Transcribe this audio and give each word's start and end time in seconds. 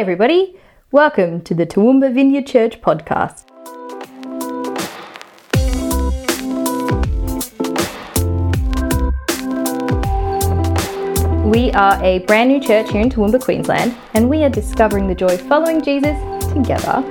everybody. 0.00 0.56
Welcome 0.92 1.42
to 1.42 1.52
the 1.52 1.66
Toowoomba 1.66 2.14
Vineyard 2.14 2.46
Church 2.46 2.80
podcast. 2.80 3.44
We 11.44 11.70
are 11.72 12.02
a 12.02 12.20
brand 12.20 12.48
new 12.48 12.62
church 12.62 12.90
here 12.90 13.02
in 13.02 13.10
Toowoomba, 13.10 13.42
Queensland, 13.42 13.94
and 14.14 14.30
we 14.30 14.42
are 14.42 14.48
discovering 14.48 15.06
the 15.06 15.14
joy 15.14 15.36
following 15.36 15.82
Jesus 15.82 16.16
together. 16.50 17.04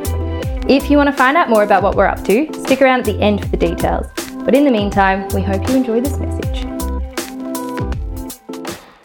If 0.68 0.90
you 0.90 0.98
want 0.98 1.12
to 1.12 1.16
find 1.16 1.38
out 1.38 1.48
more 1.48 1.62
about 1.62 1.84
what 1.84 1.96
we're 1.96 2.08
up 2.08 2.24
to, 2.26 2.52
stick 2.66 2.82
around 2.82 3.02
at 3.02 3.06
the 3.06 3.22
end 3.22 3.42
for 3.42 3.50
the 3.50 3.58
details. 3.58 4.08
But 4.44 4.56
in 4.56 4.66
the 4.66 4.72
meantime, 4.72 5.28
we 5.36 5.44
hope 5.44 5.70
you 5.70 5.76
enjoy 5.76 6.02
this 6.02 6.18
message. 6.18 6.66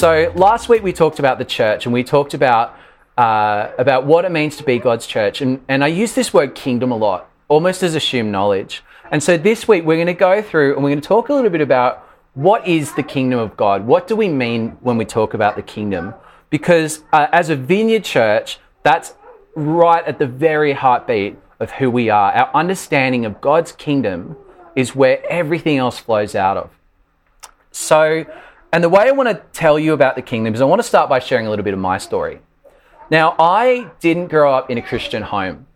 So 0.01 0.33
last 0.37 0.71
week 0.71 0.83
we 0.83 0.95
talked 0.95 1.19
about 1.19 1.39
the 1.39 1.45
church 1.45 1.85
and 1.85 1.93
we 1.93 2.03
talked 2.03 2.33
about 2.33 2.79
uh, 3.17 3.71
about 3.79 4.07
what 4.07 4.25
it 4.25 4.33
means 4.33 4.57
to 4.57 4.65
be 4.65 4.79
God's 4.79 5.07
church, 5.07 5.41
and 5.41 5.65
and 5.69 5.85
I 5.85 5.89
use 5.89 6.15
this 6.15 6.35
word 6.35 6.55
kingdom 6.55 6.91
a 6.91 6.97
lot, 6.97 7.31
almost 7.49 7.83
as 7.83 7.95
assumed 7.95 8.33
knowledge. 8.33 8.83
And 9.11 9.23
so 9.23 9.37
this 9.37 9.69
week 9.69 9.85
we're 9.85 9.97
going 9.97 10.07
to 10.07 10.15
go 10.15 10.43
through 10.43 10.75
and 10.75 10.83
we're 10.83 10.91
going 10.91 11.01
to 11.01 11.07
talk 11.07 11.29
a 11.29 11.35
little 11.35 11.51
bit 11.51 11.61
about 11.61 12.05
what 12.35 12.67
is 12.67 12.95
the 12.95 13.03
kingdom 13.03 13.39
of 13.39 13.57
God? 13.57 13.87
What 13.87 14.09
do 14.09 14.17
we 14.17 14.29
mean 14.29 14.71
when 14.81 14.97
we 14.97 15.05
talk 15.05 15.35
about 15.35 15.57
the 15.57 15.63
kingdom? 15.63 16.15
Because 16.51 17.05
uh, 17.13 17.29
as 17.33 17.49
a 17.49 17.57
vineyard 17.57 18.05
church, 18.05 18.59
that's 18.83 19.15
right 19.55 20.05
at 20.05 20.19
the 20.19 20.27
very 20.27 20.73
heartbeat 20.73 21.37
of 21.61 21.71
who 21.73 21.91
we 21.91 22.11
are. 22.11 22.33
Our 22.33 22.51
understanding 22.55 23.25
of 23.25 23.41
God's 23.41 23.73
kingdom 23.73 24.37
is 24.75 24.97
where 24.97 25.25
everything 25.31 25.79
else 25.79 25.99
flows 25.99 26.35
out 26.35 26.57
of. 26.57 26.71
So, 27.71 28.25
and 28.73 28.83
the 28.83 28.89
way 28.89 29.09
I 29.09 29.13
want 29.13 29.29
to 29.29 29.43
tell 29.53 29.79
you 29.79 29.93
about 29.93 30.17
the 30.17 30.23
kingdom 30.23 30.55
is 30.55 30.61
I 30.61 30.65
want 30.65 30.81
to 30.81 30.89
start 30.89 31.09
by 31.09 31.21
sharing 31.21 31.47
a 31.47 31.51
little 31.51 31.65
bit 31.65 31.75
of 31.75 31.81
my 31.81 31.99
story. 31.99 32.41
Now, 33.11 33.35
I 33.39 33.91
didn't 34.01 34.29
grow 34.29 34.55
up 34.55 34.71
in 34.71 34.79
a 34.79 34.83
Christian 34.83 35.23
home. 35.23 35.67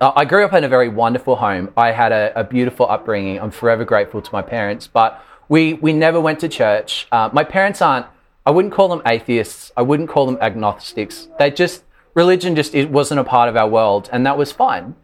Uh, 0.00 0.12
I 0.14 0.24
grew 0.24 0.44
up 0.44 0.52
in 0.52 0.64
a 0.64 0.68
very 0.68 0.88
wonderful 0.88 1.36
home. 1.36 1.72
I 1.76 1.92
had 1.92 2.12
a, 2.12 2.32
a 2.38 2.44
beautiful 2.44 2.88
upbringing. 2.88 3.40
I'm 3.40 3.50
forever 3.50 3.84
grateful 3.84 4.20
to 4.20 4.30
my 4.32 4.42
parents, 4.42 4.86
but 4.86 5.22
we, 5.48 5.74
we 5.74 5.92
never 5.92 6.20
went 6.20 6.40
to 6.40 6.48
church. 6.48 7.06
Uh, 7.10 7.30
my 7.32 7.44
parents 7.44 7.80
aren't, 7.80 8.06
I 8.44 8.50
wouldn't 8.50 8.74
call 8.74 8.88
them 8.88 9.02
atheists. 9.06 9.72
I 9.76 9.82
wouldn't 9.82 10.08
call 10.08 10.26
them 10.26 10.38
agnostics. 10.40 11.28
They 11.38 11.50
just, 11.50 11.84
religion 12.14 12.56
just 12.56 12.74
it 12.74 12.90
wasn't 12.90 13.20
a 13.20 13.24
part 13.24 13.48
of 13.48 13.56
our 13.56 13.68
world, 13.68 14.08
and 14.12 14.26
that 14.26 14.36
was 14.36 14.52
fine. 14.52 14.94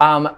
Um, 0.00 0.36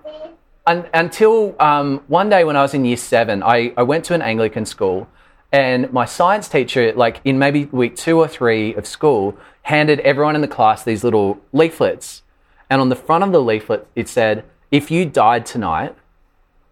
un, 0.66 0.86
until 0.92 1.54
um, 1.60 2.02
one 2.08 2.28
day 2.28 2.44
when 2.44 2.56
I 2.56 2.62
was 2.62 2.74
in 2.74 2.84
year 2.84 2.96
seven, 2.96 3.42
I, 3.42 3.72
I 3.76 3.82
went 3.82 4.04
to 4.06 4.14
an 4.14 4.22
Anglican 4.22 4.66
school, 4.66 5.08
and 5.54 5.92
my 5.92 6.04
science 6.04 6.48
teacher, 6.48 6.92
like 6.94 7.20
in 7.24 7.38
maybe 7.38 7.66
week 7.66 7.94
two 7.94 8.18
or 8.18 8.26
three 8.26 8.74
of 8.74 8.88
school, 8.88 9.38
handed 9.62 10.00
everyone 10.00 10.34
in 10.34 10.40
the 10.40 10.48
class 10.48 10.82
these 10.82 11.04
little 11.04 11.38
leaflets. 11.52 12.24
And 12.68 12.80
on 12.80 12.88
the 12.88 12.96
front 12.96 13.22
of 13.22 13.30
the 13.30 13.40
leaflet, 13.40 13.86
it 13.94 14.08
said, 14.08 14.44
If 14.72 14.90
you 14.90 15.04
died 15.04 15.46
tonight, 15.46 15.94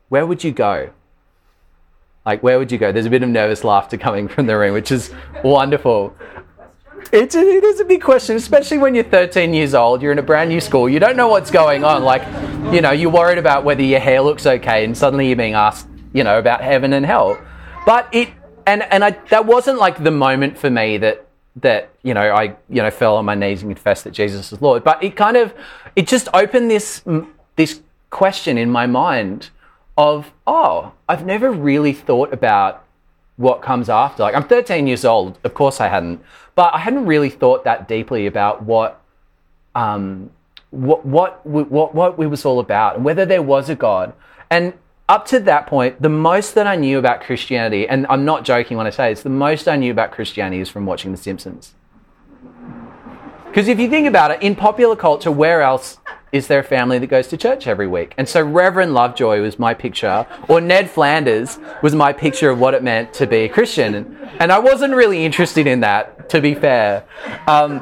where 0.09 0.27
would 0.27 0.43
you 0.43 0.51
go? 0.51 0.91
Like, 2.27 2.43
where 2.43 2.59
would 2.59 2.73
you 2.73 2.79
go? 2.79 2.91
There's 2.91 3.07
a 3.07 3.11
bit 3.11 3.23
of 3.23 3.29
nervous 3.29 3.63
laughter 3.63 3.97
coming 3.97 4.27
from 4.27 4.47
the 4.47 4.59
room, 4.59 4.75
which 4.75 4.91
is 4.91 5.15
wonderful. 5.45 6.13
It's 7.13 7.37
a, 7.37 7.41
it 7.41 7.63
is 7.63 7.79
a 7.79 7.85
big 7.85 8.03
question, 8.03 8.35
especially 8.35 8.79
when 8.79 8.97
you're 8.97 9.05
13 9.05 9.55
years 9.55 9.75
old. 9.75 10.03
You're 10.03 10.11
in 10.11 10.19
a 10.19 10.23
brand 10.23 10.51
new 10.51 10.61
school. 10.61 10.89
You 10.89 10.99
don't 10.99 11.17
know 11.17 11.29
what's 11.29 11.53
going 11.53 11.85
on. 11.85 12.03
Like, 12.03 12.25
you 12.75 12.81
know, 12.81 12.91
you're 12.91 13.11
worried 13.11 13.39
about 13.39 13.63
whether 13.63 13.83
your 13.83 14.01
hair 14.01 14.23
looks 14.23 14.45
okay, 14.45 14.85
and 14.85 14.99
suddenly 14.99 15.29
you're 15.29 15.37
being 15.37 15.55
asked, 15.55 15.87
you 16.13 16.25
know, 16.25 16.41
about 16.41 16.63
heaven 16.63 16.95
and 16.95 17.07
hell. 17.07 17.41
But 17.87 18.09
it, 18.11 18.31
and 18.67 18.83
and 18.83 19.05
I 19.05 19.11
that 19.31 19.47
wasn't 19.47 19.79
like 19.79 20.03
the 20.03 20.11
moment 20.11 20.59
for 20.59 20.71
me 20.71 20.99
that 20.99 21.27
that 21.57 21.91
you 22.03 22.15
know 22.15 22.35
I 22.35 22.57
you 22.69 22.83
know 22.83 22.91
fell 22.91 23.17
on 23.17 23.25
my 23.25 23.35
knees 23.35 23.63
and 23.63 23.71
confessed 23.71 24.05
that 24.05 24.13
Jesus 24.13 24.53
is 24.53 24.63
Lord. 24.63 24.85
But 24.85 25.03
it 25.03 25.17
kind 25.17 25.37
of 25.37 25.55
it 25.97 26.07
just 26.07 26.29
opened 26.35 26.71
this 26.71 27.03
this 27.57 27.81
question 28.11 28.59
in 28.59 28.71
my 28.71 28.87
mind 28.87 29.51
of, 29.97 30.33
oh, 30.47 30.93
I've 31.09 31.27
never 31.27 31.51
really 31.51 31.93
thought 31.93 32.33
about 32.33 32.85
what 33.37 33.63
comes 33.63 33.89
after. 33.89 34.23
Like, 34.23 34.35
I'm 34.35 34.47
13 34.47 34.87
years 34.87 35.05
old. 35.05 35.39
Of 35.45 35.55
course, 35.55 35.81
I 35.81 35.89
hadn't, 35.89 36.23
but 36.55 36.73
I 36.75 36.79
hadn't 36.79 37.07
really 37.07 37.31
thought 37.31 37.65
that 37.65 37.89
deeply 37.89 38.27
about 38.27 38.63
what, 38.63 39.01
um, 39.75 40.31
what, 40.71 41.05
what, 41.05 41.45
what, 41.45 41.95
what 41.95 42.19
it 42.19 42.27
was 42.27 42.45
all 42.45 42.61
about 42.61 42.97
and 42.97 43.05
whether 43.05 43.27
there 43.27 43.43
was 43.43 43.69
a 43.69 43.75
God. 43.75 44.13
And 44.51 44.75
up 45.09 45.27
to 45.27 45.41
that 45.41 45.67
point, 45.67 46.01
the 46.01 46.09
most 46.09 46.55
that 46.55 46.67
I 46.67 46.77
knew 46.77 46.99
about 46.99 47.23
Christianity, 47.23 47.89
and 47.89 48.07
I'm 48.09 48.25
not 48.25 48.45
joking 48.45 48.77
when 48.77 48.87
I 48.87 48.91
say 48.91 49.13
it's 49.13 49.23
the 49.23 49.29
most 49.29 49.69
I 49.69 49.77
knew 49.77 49.91
about 49.91 50.13
Christianity 50.13 50.61
is 50.61 50.69
from 50.69 50.87
watching 50.87 51.11
The 51.11 51.19
Simpsons. 51.19 51.75
Because 53.47 53.69
if 53.69 53.79
you 53.79 53.91
think 53.91 54.07
about 54.07 54.31
it, 54.31 54.43
in 54.43 54.57
popular 54.57 54.97
culture, 54.97 55.31
where 55.31 55.61
else 55.61 55.99
is 56.33 56.47
there 56.47 56.61
a 56.61 56.65
family 56.65 56.99
that 56.99 57.09
goes 57.09 57.29
to 57.29 57.37
church 57.37 57.67
every 57.67 57.87
week? 57.87 58.15
And 58.17 58.27
so 58.27 58.43
Reverend 58.43 58.95
Lovejoy 58.95 59.43
was 59.43 59.59
my 59.59 59.75
picture, 59.75 60.27
or 60.49 60.63
Ned 60.63 60.91
Flanders 60.91 61.59
was 61.83 61.95
my 61.95 62.13
picture 62.13 62.49
of 62.49 62.59
what 62.59 62.73
it 62.73 62.83
meant 62.83 63.13
to 63.15 63.27
be 63.27 63.37
a 63.45 63.49
Christian. 63.49 63.95
And, 64.41 64.51
I 64.51 64.59
wasn't 64.59 64.95
really 64.95 65.25
interested 65.25 65.67
in 65.67 65.81
that, 65.81 66.29
to 66.31 66.41
be 66.41 66.55
fair. 66.55 67.05
Um, 67.47 67.81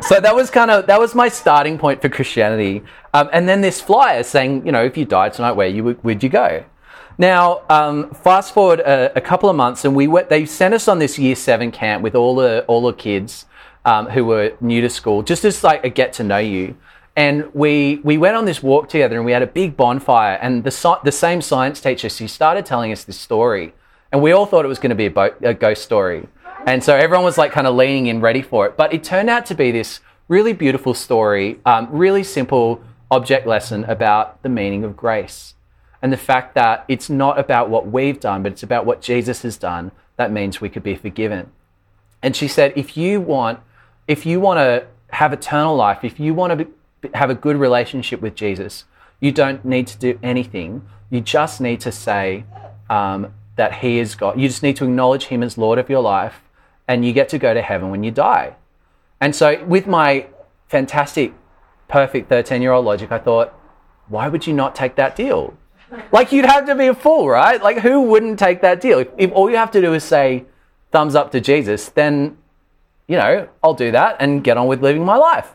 so 0.00 0.18
that 0.20 0.34
was 0.34 0.50
kind 0.50 0.70
of 0.70 0.86
that 0.86 0.98
was 0.98 1.14
my 1.14 1.28
starting 1.28 1.78
point 1.78 2.02
for 2.02 2.08
Christianity. 2.08 2.82
Um, 3.14 3.28
and 3.32 3.48
then 3.48 3.60
this 3.60 3.80
flyer 3.80 4.22
saying, 4.22 4.66
you 4.66 4.72
know, 4.72 4.84
if 4.84 4.96
you 4.96 5.04
died 5.04 5.34
tonight, 5.34 5.52
where 5.52 5.68
you 5.68 5.98
would 6.02 6.22
you 6.22 6.28
go? 6.28 6.64
Now, 7.18 7.62
um, 7.68 8.12
fast 8.14 8.54
forward 8.54 8.80
a, 8.80 9.12
a, 9.16 9.20
couple 9.20 9.48
of 9.48 9.56
months, 9.56 9.84
and 9.84 9.94
we 9.94 10.08
went. 10.08 10.28
They 10.28 10.46
sent 10.46 10.74
us 10.74 10.88
on 10.88 10.98
this 10.98 11.18
year 11.18 11.36
seven 11.36 11.70
camp 11.70 12.02
with 12.02 12.14
all 12.14 12.34
the 12.34 12.64
all 12.66 12.82
the 12.82 12.92
kids 12.92 13.46
um, 13.84 14.06
who 14.06 14.24
were 14.24 14.56
new 14.60 14.80
to 14.80 14.90
school, 14.90 15.22
just 15.22 15.44
as 15.44 15.62
like 15.62 15.84
a 15.84 15.90
get 15.90 16.12
to 16.14 16.24
know 16.24 16.38
you. 16.38 16.76
And 17.14 17.52
we 17.54 18.00
we 18.02 18.16
went 18.16 18.36
on 18.36 18.44
this 18.46 18.62
walk 18.62 18.88
together, 18.88 19.16
and 19.16 19.24
we 19.24 19.32
had 19.32 19.42
a 19.42 19.46
big 19.46 19.76
bonfire. 19.76 20.38
And 20.40 20.64
the 20.64 20.98
the 21.04 21.12
same 21.12 21.42
science 21.42 21.80
teacher, 21.80 22.08
she 22.08 22.26
started 22.26 22.64
telling 22.64 22.92
us 22.92 23.04
this 23.04 23.18
story, 23.18 23.74
and 24.10 24.22
we 24.22 24.32
all 24.32 24.46
thought 24.46 24.64
it 24.64 24.68
was 24.68 24.78
going 24.78 24.90
to 24.90 24.96
be 24.96 25.06
a, 25.06 25.50
a 25.50 25.54
ghost 25.54 25.82
story. 25.82 26.26
And 26.66 26.82
so 26.82 26.96
everyone 26.96 27.24
was 27.24 27.36
like 27.36 27.52
kind 27.52 27.66
of 27.66 27.74
leaning 27.74 28.06
in, 28.06 28.20
ready 28.20 28.40
for 28.40 28.66
it. 28.66 28.76
But 28.76 28.94
it 28.94 29.02
turned 29.02 29.28
out 29.28 29.46
to 29.46 29.54
be 29.54 29.72
this 29.72 30.00
really 30.28 30.52
beautiful 30.52 30.94
story, 30.94 31.58
um, 31.66 31.88
really 31.90 32.22
simple 32.22 32.80
object 33.10 33.46
lesson 33.46 33.84
about 33.84 34.42
the 34.42 34.48
meaning 34.48 34.84
of 34.84 34.96
grace 34.96 35.54
and 36.00 36.12
the 36.12 36.16
fact 36.16 36.54
that 36.54 36.84
it's 36.88 37.10
not 37.10 37.38
about 37.38 37.68
what 37.68 37.86
we've 37.88 38.18
done, 38.20 38.42
but 38.42 38.52
it's 38.52 38.62
about 38.62 38.86
what 38.86 39.02
Jesus 39.02 39.42
has 39.42 39.56
done. 39.56 39.92
That 40.16 40.32
means 40.32 40.60
we 40.60 40.68
could 40.68 40.82
be 40.82 40.94
forgiven. 40.94 41.50
And 42.22 42.34
she 42.36 42.48
said, 42.48 42.72
if 42.76 42.96
you 42.96 43.20
want 43.20 43.60
if 44.08 44.26
you 44.26 44.40
want 44.40 44.58
to 44.58 44.86
have 45.14 45.32
eternal 45.32 45.76
life, 45.76 46.02
if 46.02 46.18
you 46.18 46.34
want 46.34 46.50
to 46.50 46.64
be, 46.64 46.70
have 47.14 47.30
a 47.30 47.34
good 47.34 47.56
relationship 47.56 48.20
with 48.20 48.34
Jesus, 48.34 48.84
you 49.20 49.32
don't 49.32 49.64
need 49.64 49.86
to 49.88 49.98
do 49.98 50.18
anything. 50.22 50.82
You 51.10 51.20
just 51.20 51.60
need 51.60 51.80
to 51.80 51.92
say 51.92 52.44
um, 52.90 53.32
that 53.56 53.74
He 53.74 53.98
is 53.98 54.14
God. 54.14 54.38
You 54.38 54.48
just 54.48 54.62
need 54.62 54.76
to 54.76 54.84
acknowledge 54.84 55.24
Him 55.24 55.42
as 55.42 55.58
Lord 55.58 55.78
of 55.78 55.88
your 55.88 56.02
life, 56.02 56.42
and 56.88 57.04
you 57.04 57.12
get 57.12 57.28
to 57.30 57.38
go 57.38 57.54
to 57.54 57.62
heaven 57.62 57.90
when 57.90 58.02
you 58.02 58.10
die. 58.10 58.56
And 59.20 59.34
so, 59.36 59.64
with 59.64 59.86
my 59.86 60.26
fantastic, 60.68 61.32
perfect 61.88 62.28
13 62.28 62.62
year 62.62 62.72
old 62.72 62.84
logic, 62.84 63.12
I 63.12 63.18
thought, 63.18 63.54
why 64.08 64.28
would 64.28 64.46
you 64.46 64.52
not 64.52 64.74
take 64.74 64.96
that 64.96 65.14
deal? 65.14 65.56
Like, 66.10 66.32
you'd 66.32 66.46
have 66.46 66.66
to 66.66 66.74
be 66.74 66.86
a 66.86 66.94
fool, 66.94 67.28
right? 67.28 67.62
Like, 67.62 67.78
who 67.78 68.02
wouldn't 68.02 68.38
take 68.38 68.62
that 68.62 68.80
deal? 68.80 68.98
If, 68.98 69.08
if 69.18 69.32
all 69.32 69.50
you 69.50 69.56
have 69.56 69.70
to 69.72 69.80
do 69.80 69.92
is 69.92 70.02
say, 70.02 70.46
thumbs 70.90 71.14
up 71.14 71.30
to 71.32 71.40
Jesus, 71.40 71.90
then 71.90 72.38
you 73.12 73.16
know, 73.16 73.48
I'll 73.62 73.74
do 73.74 73.90
that 73.92 74.16
and 74.20 74.42
get 74.42 74.56
on 74.56 74.66
with 74.68 74.82
living 74.82 75.04
my 75.04 75.16
life. 75.16 75.50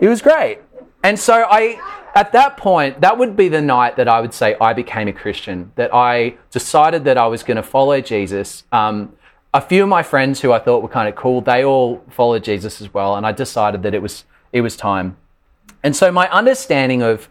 It 0.00 0.08
was 0.08 0.20
great. 0.20 0.58
And 1.02 1.18
so 1.18 1.46
I, 1.48 1.80
at 2.14 2.32
that 2.32 2.56
point, 2.56 3.00
that 3.00 3.18
would 3.18 3.36
be 3.36 3.48
the 3.48 3.60
night 3.60 3.96
that 3.96 4.08
I 4.08 4.20
would 4.20 4.34
say 4.34 4.56
I 4.60 4.72
became 4.72 5.08
a 5.08 5.12
Christian, 5.12 5.72
that 5.76 5.94
I 5.94 6.36
decided 6.50 7.04
that 7.04 7.18
I 7.18 7.26
was 7.26 7.42
going 7.42 7.56
to 7.56 7.62
follow 7.62 8.00
Jesus. 8.00 8.64
Um, 8.72 9.14
a 9.54 9.60
few 9.60 9.82
of 9.82 9.88
my 9.88 10.02
friends 10.02 10.40
who 10.40 10.52
I 10.52 10.58
thought 10.58 10.82
were 10.82 10.88
kind 10.88 11.08
of 11.08 11.14
cool, 11.14 11.40
they 11.40 11.64
all 11.64 12.04
followed 12.10 12.44
Jesus 12.44 12.80
as 12.80 12.92
well. 12.92 13.16
And 13.16 13.26
I 13.26 13.32
decided 13.32 13.82
that 13.84 13.94
it 13.94 14.02
was, 14.02 14.24
it 14.52 14.62
was 14.62 14.76
time. 14.76 15.16
And 15.82 15.94
so 15.94 16.10
my 16.10 16.28
understanding 16.30 17.02
of, 17.02 17.28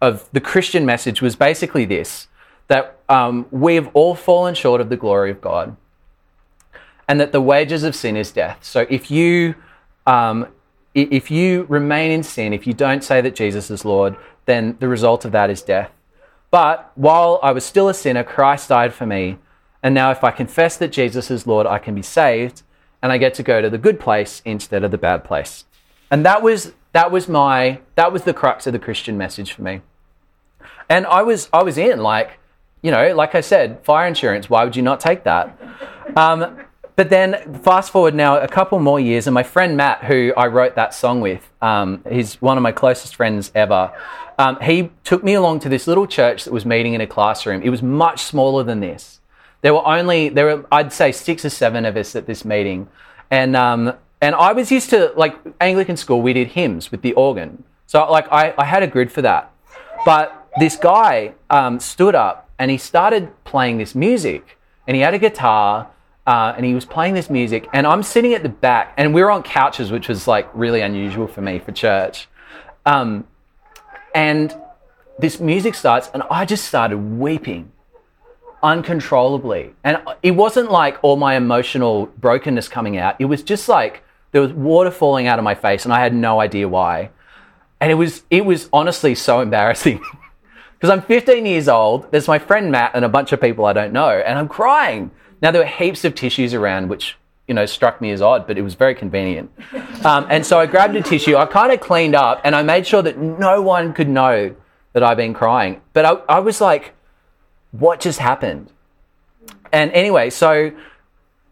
of 0.00 0.28
the 0.32 0.40
Christian 0.40 0.86
message 0.86 1.20
was 1.20 1.36
basically 1.36 1.84
this 1.84 2.28
that 2.68 2.98
um, 3.08 3.46
we 3.50 3.74
have 3.74 3.90
all 3.94 4.14
fallen 4.14 4.54
short 4.54 4.80
of 4.80 4.90
the 4.90 4.96
glory 4.96 5.30
of 5.30 5.40
God 5.40 5.74
and 7.08 7.18
that 7.18 7.32
the 7.32 7.40
wages 7.40 7.82
of 7.82 7.96
sin 7.96 8.16
is 8.16 8.30
death. 8.30 8.58
So 8.62 8.86
if 8.90 9.10
you 9.10 9.54
um, 10.06 10.46
if 11.02 11.30
you 11.30 11.66
remain 11.68 12.10
in 12.10 12.22
sin, 12.22 12.52
if 12.52 12.66
you 12.66 12.72
don't 12.72 13.04
say 13.04 13.20
that 13.20 13.34
Jesus 13.34 13.70
is 13.70 13.84
Lord, 13.84 14.16
then 14.46 14.76
the 14.80 14.88
result 14.88 15.24
of 15.24 15.32
that 15.32 15.50
is 15.50 15.62
death. 15.62 15.90
But 16.50 16.90
while 16.94 17.38
I 17.42 17.52
was 17.52 17.64
still 17.64 17.88
a 17.88 17.94
sinner, 17.94 18.24
Christ 18.24 18.70
died 18.70 18.94
for 18.94 19.06
me. 19.06 19.38
And 19.82 19.94
now, 19.94 20.10
if 20.10 20.24
I 20.24 20.30
confess 20.30 20.76
that 20.78 20.92
Jesus 20.92 21.30
is 21.30 21.46
Lord, 21.46 21.66
I 21.66 21.78
can 21.78 21.94
be 21.94 22.02
saved 22.02 22.62
and 23.02 23.12
I 23.12 23.18
get 23.18 23.34
to 23.34 23.42
go 23.42 23.60
to 23.60 23.70
the 23.70 23.78
good 23.78 24.00
place 24.00 24.42
instead 24.44 24.82
of 24.82 24.90
the 24.90 24.98
bad 24.98 25.24
place. 25.24 25.64
And 26.10 26.24
that 26.24 26.42
was, 26.42 26.72
that 26.92 27.10
was 27.10 27.28
my, 27.28 27.80
that 27.94 28.12
was 28.12 28.22
the 28.22 28.34
crux 28.34 28.66
of 28.66 28.72
the 28.72 28.78
Christian 28.78 29.16
message 29.16 29.52
for 29.52 29.62
me. 29.62 29.82
And 30.88 31.06
I 31.06 31.22
was, 31.22 31.48
I 31.52 31.62
was 31.62 31.78
in, 31.78 32.00
like, 32.00 32.38
you 32.82 32.90
know, 32.90 33.14
like 33.14 33.34
I 33.34 33.40
said, 33.40 33.84
fire 33.84 34.06
insurance, 34.06 34.48
why 34.48 34.64
would 34.64 34.74
you 34.74 34.82
not 34.82 35.00
take 35.00 35.24
that? 35.24 35.56
Um, 36.16 36.58
but 36.98 37.10
then 37.10 37.60
fast 37.62 37.92
forward 37.92 38.12
now 38.12 38.40
a 38.40 38.48
couple 38.48 38.80
more 38.80 38.98
years, 38.98 39.28
and 39.28 39.32
my 39.32 39.44
friend 39.44 39.76
Matt, 39.76 40.02
who 40.02 40.32
I 40.36 40.48
wrote 40.48 40.74
that 40.74 40.92
song 40.92 41.20
with, 41.20 41.48
um, 41.62 42.02
he's 42.10 42.42
one 42.42 42.56
of 42.56 42.62
my 42.62 42.72
closest 42.72 43.14
friends 43.14 43.52
ever. 43.54 43.92
Um, 44.36 44.58
he 44.60 44.90
took 45.04 45.22
me 45.22 45.34
along 45.34 45.60
to 45.60 45.68
this 45.68 45.86
little 45.86 46.08
church 46.08 46.42
that 46.42 46.52
was 46.52 46.66
meeting 46.66 46.94
in 46.94 47.00
a 47.00 47.06
classroom. 47.06 47.62
It 47.62 47.70
was 47.70 47.84
much 47.84 48.22
smaller 48.22 48.64
than 48.64 48.80
this. 48.80 49.20
There 49.60 49.72
were 49.72 49.86
only 49.86 50.28
there 50.28 50.46
were 50.46 50.66
I'd 50.72 50.92
say 50.92 51.12
six 51.12 51.44
or 51.44 51.50
seven 51.50 51.84
of 51.84 51.96
us 51.96 52.16
at 52.16 52.26
this 52.26 52.44
meeting, 52.44 52.88
and 53.30 53.54
um, 53.54 53.94
and 54.20 54.34
I 54.34 54.52
was 54.52 54.72
used 54.72 54.90
to 54.90 55.12
like 55.14 55.36
Anglican 55.60 55.96
school. 55.96 56.20
We 56.20 56.32
did 56.32 56.48
hymns 56.48 56.90
with 56.90 57.02
the 57.02 57.12
organ, 57.12 57.62
so 57.86 58.10
like 58.10 58.26
I, 58.32 58.54
I 58.58 58.64
had 58.64 58.82
a 58.82 58.88
grid 58.88 59.12
for 59.12 59.22
that. 59.22 59.52
But 60.04 60.48
this 60.58 60.74
guy 60.74 61.34
um, 61.48 61.78
stood 61.78 62.16
up 62.16 62.50
and 62.58 62.72
he 62.72 62.76
started 62.76 63.30
playing 63.44 63.78
this 63.78 63.94
music, 63.94 64.58
and 64.88 64.96
he 64.96 65.02
had 65.02 65.14
a 65.14 65.18
guitar. 65.20 65.90
Uh, 66.28 66.52
and 66.54 66.66
he 66.66 66.74
was 66.74 66.84
playing 66.84 67.14
this 67.14 67.30
music, 67.30 67.66
and 67.72 67.86
I'm 67.86 68.02
sitting 68.02 68.34
at 68.34 68.42
the 68.42 68.50
back, 68.50 68.92
and 68.98 69.14
we 69.14 69.22
were 69.22 69.30
on 69.30 69.42
couches, 69.42 69.90
which 69.90 70.08
was 70.08 70.28
like 70.28 70.46
really 70.52 70.82
unusual 70.82 71.26
for 71.26 71.40
me 71.40 71.58
for 71.58 71.72
church. 71.72 72.28
Um, 72.84 73.26
and 74.14 74.54
this 75.18 75.40
music 75.40 75.74
starts, 75.74 76.10
and 76.12 76.22
I 76.30 76.44
just 76.44 76.66
started 76.66 76.98
weeping 76.98 77.72
uncontrollably. 78.62 79.74
And 79.84 80.02
it 80.22 80.32
wasn't 80.32 80.70
like 80.70 80.98
all 81.02 81.16
my 81.16 81.34
emotional 81.34 82.06
brokenness 82.18 82.68
coming 82.68 82.98
out. 82.98 83.16
It 83.18 83.26
was 83.26 83.42
just 83.42 83.66
like 83.66 84.02
there 84.32 84.42
was 84.42 84.52
water 84.52 84.90
falling 84.90 85.26
out 85.26 85.38
of 85.38 85.44
my 85.44 85.54
face 85.54 85.84
and 85.84 85.94
I 85.94 86.00
had 86.00 86.14
no 86.14 86.40
idea 86.40 86.68
why. 86.68 87.10
And 87.80 87.90
it 87.90 87.94
was 87.94 88.24
it 88.30 88.44
was 88.44 88.68
honestly 88.72 89.14
so 89.14 89.40
embarrassing. 89.40 90.02
Because 90.80 90.96
I'm 90.96 91.02
15 91.02 91.44
years 91.44 91.68
old, 91.68 92.08
there's 92.12 92.28
my 92.28 92.38
friend 92.38 92.70
Matt 92.70 92.92
and 92.94 93.04
a 93.04 93.08
bunch 93.08 93.32
of 93.32 93.40
people 93.40 93.64
I 93.64 93.72
don't 93.72 93.92
know, 93.92 94.10
and 94.10 94.38
I'm 94.38 94.46
crying. 94.46 95.10
Now 95.40 95.50
there 95.50 95.62
were 95.62 95.68
heaps 95.68 96.04
of 96.04 96.14
tissues 96.14 96.54
around, 96.54 96.88
which 96.88 97.16
you 97.46 97.54
know 97.54 97.66
struck 97.66 98.00
me 98.00 98.10
as 98.10 98.20
odd, 98.20 98.46
but 98.46 98.58
it 98.58 98.62
was 98.62 98.74
very 98.74 98.94
convenient. 98.94 99.50
Um, 100.04 100.26
and 100.30 100.44
so 100.44 100.58
I 100.60 100.66
grabbed 100.66 100.96
a 100.96 101.02
tissue, 101.02 101.36
I 101.36 101.46
kind 101.46 101.72
of 101.72 101.80
cleaned 101.80 102.14
up, 102.14 102.40
and 102.44 102.54
I 102.54 102.62
made 102.62 102.86
sure 102.86 103.02
that 103.02 103.18
no 103.18 103.62
one 103.62 103.92
could 103.92 104.08
know 104.08 104.54
that 104.92 105.02
I've 105.02 105.16
been 105.16 105.34
crying. 105.34 105.80
But 105.92 106.04
I, 106.04 106.12
I 106.28 106.38
was 106.40 106.60
like, 106.60 106.94
what 107.72 108.00
just 108.00 108.18
happened? 108.18 108.72
And 109.72 109.92
anyway, 109.92 110.30
so 110.30 110.72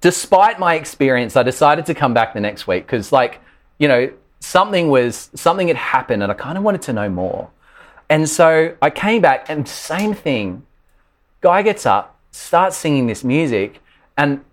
despite 0.00 0.58
my 0.58 0.74
experience, 0.74 1.36
I 1.36 1.42
decided 1.42 1.86
to 1.86 1.94
come 1.94 2.14
back 2.14 2.34
the 2.34 2.40
next 2.40 2.66
week 2.66 2.86
because, 2.86 3.12
like, 3.12 3.40
you 3.78 3.88
know, 3.88 4.12
something 4.40 4.88
was 4.88 5.30
something 5.34 5.68
had 5.68 5.76
happened, 5.76 6.22
and 6.22 6.30
I 6.30 6.34
kind 6.34 6.56
of 6.58 6.64
wanted 6.64 6.82
to 6.82 6.92
know 6.92 7.08
more. 7.08 7.50
And 8.08 8.28
so 8.28 8.76
I 8.80 8.90
came 8.90 9.22
back, 9.22 9.50
and 9.50 9.68
same 9.68 10.14
thing. 10.14 10.64
Guy 11.40 11.62
gets 11.62 11.86
up, 11.86 12.15
starts 12.36 12.76
singing 12.76 13.06
this 13.06 13.24
music, 13.24 13.80
and 14.16 14.44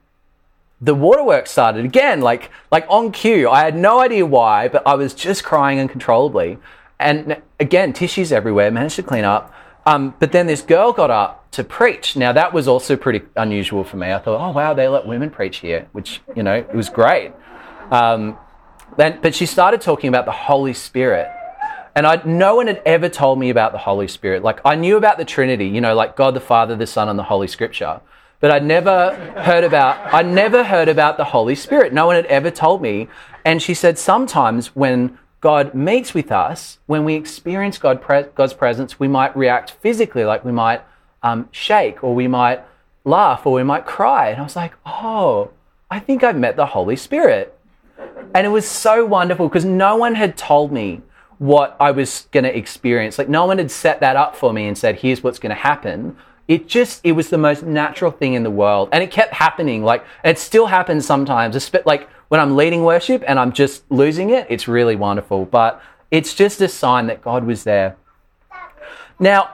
the 0.81 0.95
waterworks 0.95 1.51
started 1.51 1.85
again, 1.85 2.21
like 2.21 2.50
like 2.71 2.85
on 2.89 3.12
cue. 3.12 3.50
I 3.50 3.63
had 3.63 3.75
no 3.75 4.00
idea 4.00 4.25
why, 4.25 4.68
but 4.68 4.85
I 4.85 4.95
was 4.95 5.13
just 5.13 5.44
crying 5.44 5.80
uncontrollably. 5.80 6.57
And 7.00 7.41
again, 7.59 7.94
tissues 7.94 8.31
everywhere. 8.31 8.71
Managed 8.71 8.95
to 8.97 9.03
clean 9.03 9.24
up. 9.24 9.53
Um, 9.85 10.13
but 10.19 10.31
then 10.31 10.47
this 10.47 10.62
girl 10.62 10.94
got 10.94 11.12
up 11.12 11.51
to 11.51 11.63
preach. 11.63 12.15
Now 12.15 12.31
that 12.33 12.53
was 12.53 12.68
also 12.68 12.95
pretty 12.95 13.21
unusual 13.35 13.83
for 13.83 13.97
me. 13.97 14.12
I 14.12 14.19
thought, 14.19 14.39
oh 14.39 14.51
wow, 14.51 14.74
they 14.74 14.88
let 14.88 15.06
women 15.06 15.30
preach 15.30 15.57
here, 15.57 15.88
which 15.91 16.21
you 16.35 16.44
know 16.44 16.56
it 16.56 16.74
was 16.74 16.89
great. 16.89 17.31
Um, 17.91 18.38
then, 18.97 19.19
but 19.21 19.35
she 19.35 19.45
started 19.45 19.81
talking 19.81 20.07
about 20.07 20.25
the 20.25 20.31
Holy 20.31 20.74
Spirit, 20.74 21.27
and 21.95 22.07
I 22.07 22.22
no 22.25 22.56
one 22.56 22.68
had 22.68 22.81
ever 22.86 23.10
told 23.10 23.40
me 23.40 23.50
about 23.50 23.72
the 23.72 23.78
Holy 23.78 24.07
Spirit. 24.07 24.44
Like 24.44 24.60
I 24.66 24.75
knew 24.75 24.98
about 24.98 25.18
the 25.18 25.25
Trinity, 25.25 25.68
you 25.68 25.81
know, 25.81 25.95
like 25.95 26.16
God 26.16 26.34
the 26.34 26.40
Father, 26.40 26.75
the 26.75 26.88
Son, 26.88 27.10
and 27.10 27.18
the 27.18 27.24
Holy 27.24 27.48
Scripture. 27.48 28.01
But 28.40 28.51
I'd 28.51 28.66
never 28.66 29.16
heard 29.38 29.63
about 29.63 30.13
I 30.13 30.22
never 30.22 30.63
heard 30.63 30.90
about 30.90 31.18
the 31.18 31.25
Holy 31.25 31.56
Spirit. 31.56 31.94
No 31.94 32.07
one 32.07 32.16
had 32.16 32.25
ever 32.25 32.51
told 32.51 32.81
me. 32.81 33.07
And 33.45 33.62
she 33.62 33.74
said 33.74 33.98
sometimes 33.98 34.75
when 34.75 35.18
God 35.40 35.74
meets 35.74 36.13
with 36.13 36.31
us, 36.31 36.80
when 36.86 37.04
we 37.04 37.16
experience 37.16 37.78
God 37.78 38.04
God's 38.36 38.54
presence, 38.54 39.00
we 39.00 39.07
might 39.07 39.36
react 39.36 39.72
physically, 39.72 40.24
like 40.24 40.44
we 40.44 40.51
might 40.51 40.81
um, 41.22 41.48
shake, 41.51 42.04
or 42.04 42.16
we 42.16 42.28
might 42.28 42.62
laugh, 43.06 43.45
or 43.45 43.54
we 43.54 43.63
might 43.63 43.86
cry. 43.86 44.30
And 44.30 44.40
I 44.40 44.44
was 44.44 44.56
like, 44.56 44.74
oh, 44.86 45.51
I 45.92 46.00
think 46.00 46.24
I've 46.24 46.38
met 46.38 46.56
the 46.56 46.68
Holy 46.68 46.95
Spirit. 46.95 47.57
And 48.34 48.48
it 48.48 48.50
was 48.50 48.68
so 48.68 49.06
wonderful 49.06 49.48
because 49.48 49.66
no 49.66 49.95
one 49.95 50.16
had 50.16 50.36
told 50.36 50.72
me 50.72 51.01
what 51.44 51.75
I 51.78 51.92
was 51.92 52.30
going 52.31 52.45
to 52.45 52.57
experience. 52.57 53.18
Like, 53.18 53.28
no 53.28 53.45
one 53.45 53.57
had 53.57 53.69
set 53.69 54.00
that 54.00 54.16
up 54.16 54.34
for 54.34 54.54
me 54.54 54.66
and 54.66 54.78
said, 54.78 55.00
here's 55.00 55.22
what's 55.22 55.40
going 55.40 55.50
to 55.50 55.62
happen. 55.62 56.16
It 56.48 56.69
just, 56.69 57.01
it 57.04 57.12
was 57.12 57.30
the 57.30 57.38
most 57.38 57.63
natural 57.63 58.12
thing 58.12 58.34
in 58.34 58.44
the 58.44 58.50
world. 58.50 58.88
And 58.94 59.04
it 59.04 59.12
kept 59.12 59.34
happening. 59.34 59.84
Like, 59.84 60.06
it 60.24 60.40
still 60.40 60.68
happens 60.68 61.06
sometimes. 61.06 61.57
It's 61.57 61.69
Like, 61.86 62.10
when 62.30 62.40
I'm 62.40 62.56
leading 62.56 62.86
worship 62.86 63.25
and 63.28 63.38
I'm 63.38 63.51
just 63.51 63.84
losing 63.92 64.30
it, 64.30 64.48
it's 64.50 64.69
really 64.69 64.95
wonderful. 64.95 65.44
But 65.44 65.81
it's 66.12 66.34
just 66.34 66.62
a 66.62 66.69
sign 66.69 67.07
that 67.07 67.22
God 67.22 67.44
was 67.44 67.66
there. 67.66 67.98
Now, 69.19 69.50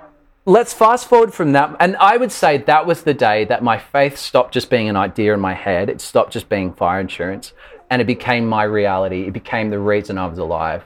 let's 0.46 0.74
fast 0.74 1.08
forward 1.08 1.34
from 1.34 1.54
that. 1.54 1.76
And 1.80 1.98
I 1.98 2.18
would 2.18 2.32
say 2.32 2.60
that 2.60 2.86
was 2.86 3.02
the 3.02 3.16
day 3.16 3.46
that 3.46 3.64
my 3.64 3.80
faith 3.80 4.16
stopped 4.16 4.54
just 4.54 4.70
being 4.70 4.90
an 4.90 4.96
idea 4.96 5.34
in 5.34 5.40
my 5.40 5.56
head, 5.56 5.90
it 5.90 6.02
stopped 6.02 6.34
just 6.34 6.50
being 6.50 6.72
fire 6.72 7.00
insurance, 7.00 7.54
and 7.90 8.00
it 8.00 8.06
became 8.06 8.46
my 8.46 8.62
reality. 8.62 9.24
It 9.24 9.34
became 9.34 9.72
the 9.72 9.80
reason 9.80 10.20
I 10.20 10.28
was 10.28 10.38
alive. 10.38 10.84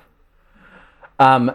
Um, 1.20 1.54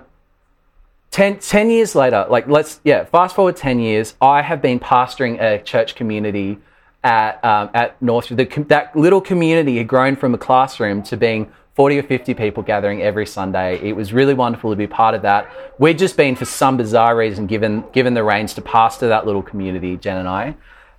ten, 1.11 1.39
10 1.39 1.71
years 1.71 1.95
later, 1.95 2.27
like 2.29 2.49
let's, 2.49 2.81
yeah, 2.85 3.05
fast 3.05 3.35
forward 3.35 3.57
10 3.57 3.81
years, 3.81 4.15
I 4.21 4.43
have 4.43 4.63
been 4.63 4.81
pastoring 4.81 5.41
a 5.41 5.63
church 5.63 5.95
community 5.95 6.59
at, 7.03 7.45
um, 7.45 7.71
at 7.75 7.99
Northview. 8.01 8.69
that 8.69 8.97
little 8.97 9.21
community 9.21 9.79
had 9.79 9.89
grown 9.89 10.17
from 10.17 10.35
a 10.35 10.39
classroom 10.39 11.03
to 11.05 11.17
being 11.17 11.51
40 11.75 11.99
or 11.99 12.03
50 12.03 12.35
people 12.35 12.63
gathering 12.63 13.03
every 13.03 13.25
Sunday. 13.25 13.79
It 13.81 13.95
was 13.95 14.13
really 14.13 14.35
wonderful 14.35 14.71
to 14.71 14.77
be 14.77 14.89
part 14.89 15.15
of 15.15 15.23
that. 15.23 15.49
We'd 15.79 15.97
just 15.97 16.17
been, 16.17 16.35
for 16.35 16.45
some 16.45 16.77
bizarre 16.77 17.17
reason, 17.17 17.47
given, 17.47 17.85
given 17.93 18.15
the 18.15 18.25
reins 18.25 18.55
to 18.55 18.63
pastor 18.63 19.09
that 19.09 19.27
little 19.27 19.43
community, 19.43 19.97
Jen 19.97 20.17
and 20.17 20.29
I. 20.29 20.57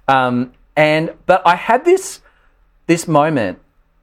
Um, 0.07 0.53
and, 0.77 1.13
but 1.25 1.41
I 1.45 1.57
had 1.57 1.83
this, 1.83 2.21
this 2.87 3.09
moment 3.09 3.59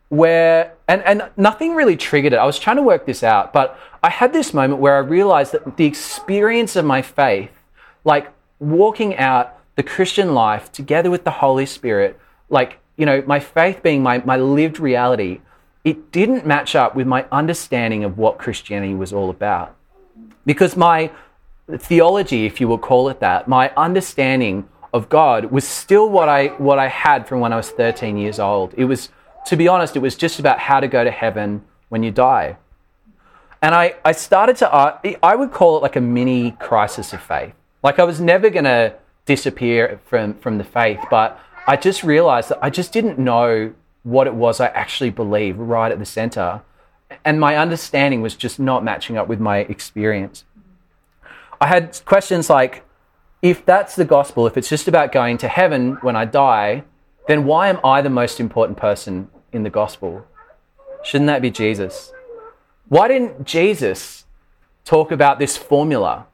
where, 0.09 0.75
and, 0.87 1.03
and 1.03 1.31
nothing 1.37 1.75
really 1.75 1.97
triggered 1.97 2.33
it. 2.33 2.37
I 2.37 2.45
was 2.45 2.59
trying 2.59 2.77
to 2.77 2.83
work 2.83 3.07
this 3.07 3.23
out, 3.23 3.53
but 3.53 3.79
I 4.03 4.11
had 4.11 4.33
this 4.33 4.55
moment 4.55 4.81
where 4.81 4.95
I 4.95 5.01
realized 5.01 5.53
that 5.53 5.77
the 5.77 5.85
experience 5.85 6.77
of 6.77 6.85
my 6.85 7.03
faith, 7.03 7.51
like 8.05 8.33
walking 8.61 9.17
out 9.17 9.59
the 9.75 9.83
Christian 9.83 10.35
life 10.35 10.71
together 10.71 11.11
with 11.11 11.25
the 11.25 11.31
Holy 11.31 11.67
Spirit, 11.67 12.19
like, 12.49 12.79
you 12.97 13.05
know, 13.05 13.23
my 13.27 13.41
faith 13.41 13.83
being 13.83 14.03
my, 14.03 14.19
my 14.19 14.37
lived 14.37 14.79
reality, 14.79 15.41
it 15.85 16.13
didn't 16.13 16.47
match 16.47 16.75
up 16.75 16.95
with 16.95 17.07
my 17.07 17.27
understanding 17.31 18.05
of 18.05 18.17
what 18.17 18.39
Christianity 18.39 18.95
was 18.95 19.13
all 19.13 19.31
about. 19.31 19.77
Because 20.45 20.77
my 20.77 21.11
theology, 21.79 22.47
if 22.47 22.61
you 22.61 22.69
will 22.69 22.79
call 22.79 23.09
it 23.09 23.21
that, 23.21 23.49
my 23.49 23.71
understanding 23.77 24.69
of 24.93 25.09
God 25.09 25.47
was 25.47 25.67
still 25.67 26.09
what 26.09 26.29
I, 26.29 26.49
what 26.59 26.79
I 26.79 26.89
had 26.89 27.29
from 27.29 27.41
when 27.41 27.53
I 27.53 27.57
was 27.57 27.71
13 27.71 28.17
years 28.17 28.39
old. 28.39 28.73
It 28.77 28.85
was, 28.85 29.11
to 29.47 29.57
be 29.57 29.69
honest, 29.69 29.97
it 29.97 30.01
was 30.01 30.17
just 30.17 30.39
about 30.39 30.59
how 30.59 30.81
to 30.81 30.89
go 30.89 31.05
to 31.05 31.11
heaven 31.11 31.63
when 31.89 32.03
you 32.03 32.11
die. 32.11 32.57
And 33.63 33.75
I, 33.75 33.95
I 34.05 34.13
started 34.13 34.57
to, 34.57 34.73
uh, 34.73 34.99
I 35.23 35.35
would 35.35 35.53
call 35.53 35.77
it 35.77 35.83
like 35.83 35.97
a 35.97 36.01
mini 36.01 36.53
crisis 36.53 37.13
of 37.13 37.23
faith. 37.23 37.55
Like 37.83 37.99
I 37.99 38.05
was 38.05 38.21
never 38.21 38.51
going 38.51 38.65
to 38.65 38.95
disappear 39.25 40.01
from, 40.05 40.35
from 40.35 40.59
the 40.59 40.65
faith. 40.65 41.01
But 41.11 41.39
I 41.67 41.77
just 41.77 42.05
realized 42.05 42.51
that 42.51 42.59
I 42.63 42.71
just 42.71 42.93
didn't 42.93 43.19
know 43.19 43.73
what 44.03 44.27
it 44.27 44.35
was 44.35 44.61
I 44.61 44.67
actually 44.67 45.11
believed 45.11 45.59
right 45.59 45.91
at 45.91 45.99
the 45.99 46.05
center. 46.05 46.63
And 47.25 47.41
my 47.41 47.57
understanding 47.57 48.21
was 48.21 48.35
just 48.35 48.59
not 48.59 48.85
matching 48.85 49.17
up 49.17 49.29
with 49.29 49.41
my 49.41 49.59
experience. 49.59 50.45
I 51.61 51.69
had 51.69 52.01
questions 52.05 52.51
like 52.51 52.85
if 53.43 53.65
that's 53.65 53.97
the 53.97 54.05
gospel, 54.05 54.47
if 54.47 54.57
it's 54.57 54.69
just 54.69 54.89
about 54.89 55.13
going 55.13 55.39
to 55.39 55.49
heaven 55.49 55.99
when 56.03 56.17
I 56.17 56.25
die, 56.25 56.85
then 57.27 57.45
why 57.45 57.69
am 57.69 57.81
I 57.85 58.01
the 58.01 58.11
most 58.11 58.41
important 58.41 58.79
person 58.79 59.29
in 59.57 59.63
the 59.63 59.71
gospel? 59.71 60.27
Shouldn't 61.03 61.27
that 61.29 61.43
be 61.43 61.51
Jesus? 61.51 62.13
Why 62.89 63.09
didn't 63.09 63.45
Jesus 63.45 64.25
talk 64.85 65.11
about 65.11 65.39
this 65.39 65.57
formula 65.57 66.27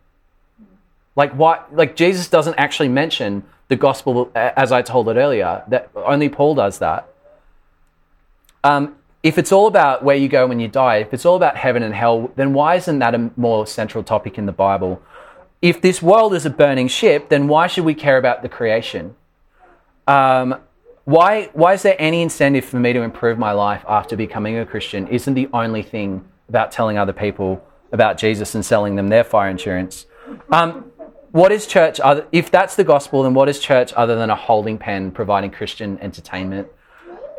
like 1.16 1.32
what? 1.34 1.74
Like 1.74 1.96
Jesus 1.96 2.28
doesn't 2.28 2.54
actually 2.54 2.88
mention 2.88 3.44
the 3.68 3.76
gospel 3.76 4.30
as 4.34 4.72
I 4.72 4.82
told 4.82 5.08
it 5.08 5.16
earlier. 5.16 5.62
That 5.68 5.90
only 5.94 6.28
Paul 6.28 6.54
does 6.54 6.78
that. 6.78 7.08
Um, 8.64 8.96
if 9.22 9.38
it's 9.38 9.52
all 9.52 9.66
about 9.66 10.02
where 10.02 10.16
you 10.16 10.28
go 10.28 10.46
when 10.46 10.58
you 10.58 10.68
die, 10.68 10.96
if 10.96 11.12
it's 11.14 11.24
all 11.24 11.36
about 11.36 11.56
heaven 11.56 11.82
and 11.82 11.94
hell, 11.94 12.32
then 12.36 12.54
why 12.54 12.76
isn't 12.76 12.98
that 12.98 13.14
a 13.14 13.30
more 13.36 13.66
central 13.66 14.02
topic 14.02 14.38
in 14.38 14.46
the 14.46 14.52
Bible? 14.52 15.00
If 15.60 15.80
this 15.80 16.02
world 16.02 16.34
is 16.34 16.44
a 16.44 16.50
burning 16.50 16.88
ship, 16.88 17.28
then 17.28 17.46
why 17.46 17.66
should 17.66 17.84
we 17.84 17.94
care 17.94 18.18
about 18.18 18.42
the 18.42 18.48
creation? 18.48 19.14
Um, 20.08 20.56
why, 21.04 21.50
why 21.52 21.74
is 21.74 21.82
there 21.82 21.96
any 21.98 22.22
incentive 22.22 22.64
for 22.64 22.78
me 22.78 22.92
to 22.92 23.02
improve 23.02 23.38
my 23.38 23.52
life 23.52 23.84
after 23.88 24.16
becoming 24.16 24.58
a 24.58 24.66
Christian? 24.66 25.08
Isn't 25.08 25.34
the 25.34 25.48
only 25.52 25.82
thing 25.82 26.24
about 26.48 26.72
telling 26.72 26.98
other 26.98 27.12
people 27.12 27.64
about 27.92 28.18
Jesus 28.18 28.54
and 28.54 28.64
selling 28.64 28.96
them 28.96 29.08
their 29.08 29.24
fire 29.24 29.50
insurance? 29.50 30.06
Um, 30.50 30.90
what 31.32 31.50
is 31.50 31.66
church 31.66 31.98
other, 32.00 32.26
if 32.30 32.50
that's 32.50 32.76
the 32.76 32.84
gospel 32.84 33.22
then 33.22 33.32
what 33.32 33.48
is 33.48 33.58
church 33.58 33.92
other 33.94 34.16
than 34.16 34.28
a 34.28 34.36
holding 34.36 34.76
pen 34.76 35.10
providing 35.10 35.50
christian 35.50 35.98
entertainment 36.00 36.68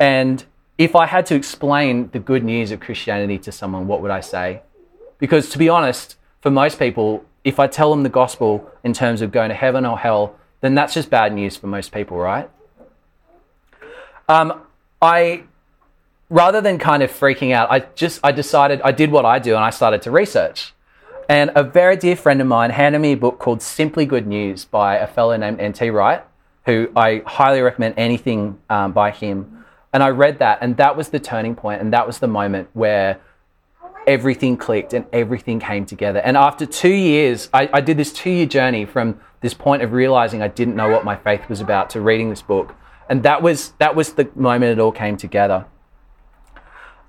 And 0.00 0.44
if 0.78 0.96
I 0.96 1.06
had 1.06 1.26
to 1.26 1.34
explain 1.34 2.10
the 2.10 2.18
good 2.18 2.42
news 2.42 2.70
of 2.70 2.80
Christianity 2.80 3.38
to 3.38 3.52
someone, 3.52 3.86
what 3.86 4.02
would 4.02 4.10
I 4.10 4.20
say? 4.20 4.62
Because 5.18 5.48
to 5.50 5.58
be 5.58 5.68
honest, 5.68 6.16
for 6.40 6.50
most 6.50 6.78
people, 6.78 7.24
if 7.44 7.60
I 7.60 7.66
tell 7.66 7.90
them 7.90 8.02
the 8.02 8.08
gospel 8.08 8.70
in 8.82 8.92
terms 8.92 9.22
of 9.22 9.30
going 9.30 9.50
to 9.50 9.54
heaven 9.54 9.86
or 9.86 9.98
hell, 9.98 10.36
then 10.60 10.74
that's 10.74 10.94
just 10.94 11.10
bad 11.10 11.32
news 11.32 11.56
for 11.56 11.68
most 11.68 11.92
people, 11.92 12.16
right? 12.16 12.50
Um, 14.28 14.62
I, 15.02 15.44
rather 16.30 16.60
than 16.60 16.78
kind 16.78 17.02
of 17.02 17.10
freaking 17.10 17.52
out, 17.52 17.70
I 17.70 17.80
just 17.94 18.20
I 18.24 18.32
decided 18.32 18.80
I 18.82 18.92
did 18.92 19.10
what 19.10 19.24
I 19.24 19.38
do 19.38 19.54
and 19.54 19.64
I 19.64 19.70
started 19.70 20.02
to 20.02 20.10
research. 20.10 20.72
And 21.28 21.50
a 21.54 21.62
very 21.62 21.96
dear 21.96 22.16
friend 22.16 22.40
of 22.40 22.46
mine 22.46 22.70
handed 22.70 22.98
me 22.98 23.12
a 23.12 23.16
book 23.16 23.38
called 23.38 23.62
Simply 23.62 24.04
Good 24.04 24.26
News 24.26 24.64
by 24.66 24.96
a 24.96 25.06
fellow 25.06 25.36
named 25.36 25.58
N.T. 25.58 25.88
Wright, 25.90 26.22
who 26.66 26.90
I 26.94 27.22
highly 27.24 27.62
recommend 27.62 27.94
anything 27.96 28.58
um, 28.68 28.92
by 28.92 29.10
him. 29.10 29.64
And 29.92 30.02
I 30.02 30.10
read 30.10 30.38
that, 30.40 30.58
and 30.60 30.76
that 30.76 30.96
was 30.96 31.08
the 31.08 31.20
turning 31.20 31.54
point, 31.54 31.80
and 31.80 31.92
that 31.92 32.06
was 32.06 32.18
the 32.18 32.26
moment 32.26 32.68
where 32.74 33.20
everything 34.06 34.56
clicked 34.56 34.92
and 34.92 35.06
everything 35.12 35.60
came 35.60 35.86
together. 35.86 36.18
And 36.18 36.36
after 36.36 36.66
two 36.66 36.92
years, 36.92 37.48
I, 37.54 37.70
I 37.72 37.80
did 37.80 37.96
this 37.96 38.12
two 38.12 38.30
year 38.30 38.46
journey 38.46 38.84
from 38.84 39.20
this 39.40 39.54
point 39.54 39.82
of 39.82 39.92
realizing 39.92 40.42
I 40.42 40.48
didn't 40.48 40.76
know 40.76 40.88
what 40.88 41.04
my 41.04 41.16
faith 41.16 41.48
was 41.48 41.60
about 41.60 41.90
to 41.90 42.00
reading 42.00 42.30
this 42.30 42.42
book. 42.42 42.74
And 43.08 43.22
that 43.22 43.42
was, 43.42 43.72
that 43.78 43.94
was 43.94 44.14
the 44.14 44.30
moment 44.34 44.72
it 44.72 44.80
all 44.80 44.92
came 44.92 45.16
together. 45.16 45.66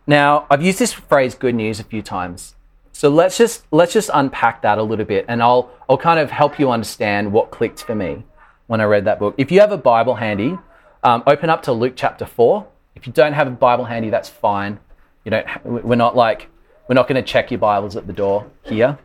Now, 0.08 0.46
I've 0.50 0.62
used 0.62 0.80
this 0.80 0.94
phrase 0.94 1.36
good 1.36 1.56
news 1.56 1.80
a 1.80 1.84
few 1.84 2.02
times. 2.02 2.56
So 2.96 3.10
let's 3.10 3.38
just 3.38 3.66
let's 3.72 3.92
just 3.92 4.10
unpack 4.14 4.62
that 4.62 4.78
a 4.78 4.84
little 4.84 5.04
bit 5.04 5.26
and 5.28 5.44
I'll 5.44 5.70
I'll 5.90 5.98
kind 5.98 6.18
of 6.18 6.32
help 6.32 6.58
you 6.58 6.72
understand 6.72 7.34
what 7.34 7.52
clicked 7.52 7.84
for 7.84 7.94
me 7.94 8.24
when 8.68 8.80
I 8.80 8.86
read 8.86 9.04
that 9.04 9.20
book. 9.20 9.36
If 9.38 9.52
you 9.52 9.60
have 9.60 9.74
a 9.74 9.78
Bible 9.78 10.16
handy, 10.16 10.58
um, 11.04 11.22
open 11.28 11.50
up 11.50 11.64
to 11.64 11.74
Luke 11.74 11.94
chapter 11.98 12.26
4. 12.26 12.66
If 12.96 13.06
you 13.06 13.12
don't 13.12 13.34
have 13.34 13.48
a 13.48 13.52
Bible 13.52 13.84
handy, 13.84 14.10
that's 14.10 14.30
fine. 14.30 14.80
You 15.26 15.32
don't 15.32 15.66
we're 15.66 15.98
not 15.98 16.16
like 16.16 16.48
we're 16.88 16.96
not 16.96 17.10
going 17.10 17.22
to 17.22 17.30
check 17.30 17.52
your 17.52 17.58
Bibles 17.58 17.98
at 17.98 18.08
the 18.08 18.14
door 18.14 18.50
here. 18.64 18.98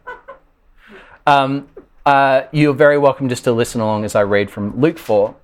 Um, 1.27 1.69
uh, 2.07 2.43
you're 2.53 2.75
very 2.75 2.97
welcome 2.97 3.29
just 3.29 3.43
to 3.43 3.53
listen 3.53 3.81
along 3.81 4.05
as 4.05 4.15
I 4.15 4.23
read 4.23 4.53
from 4.53 4.81
Luke 4.81 4.99
4. 4.99 5.35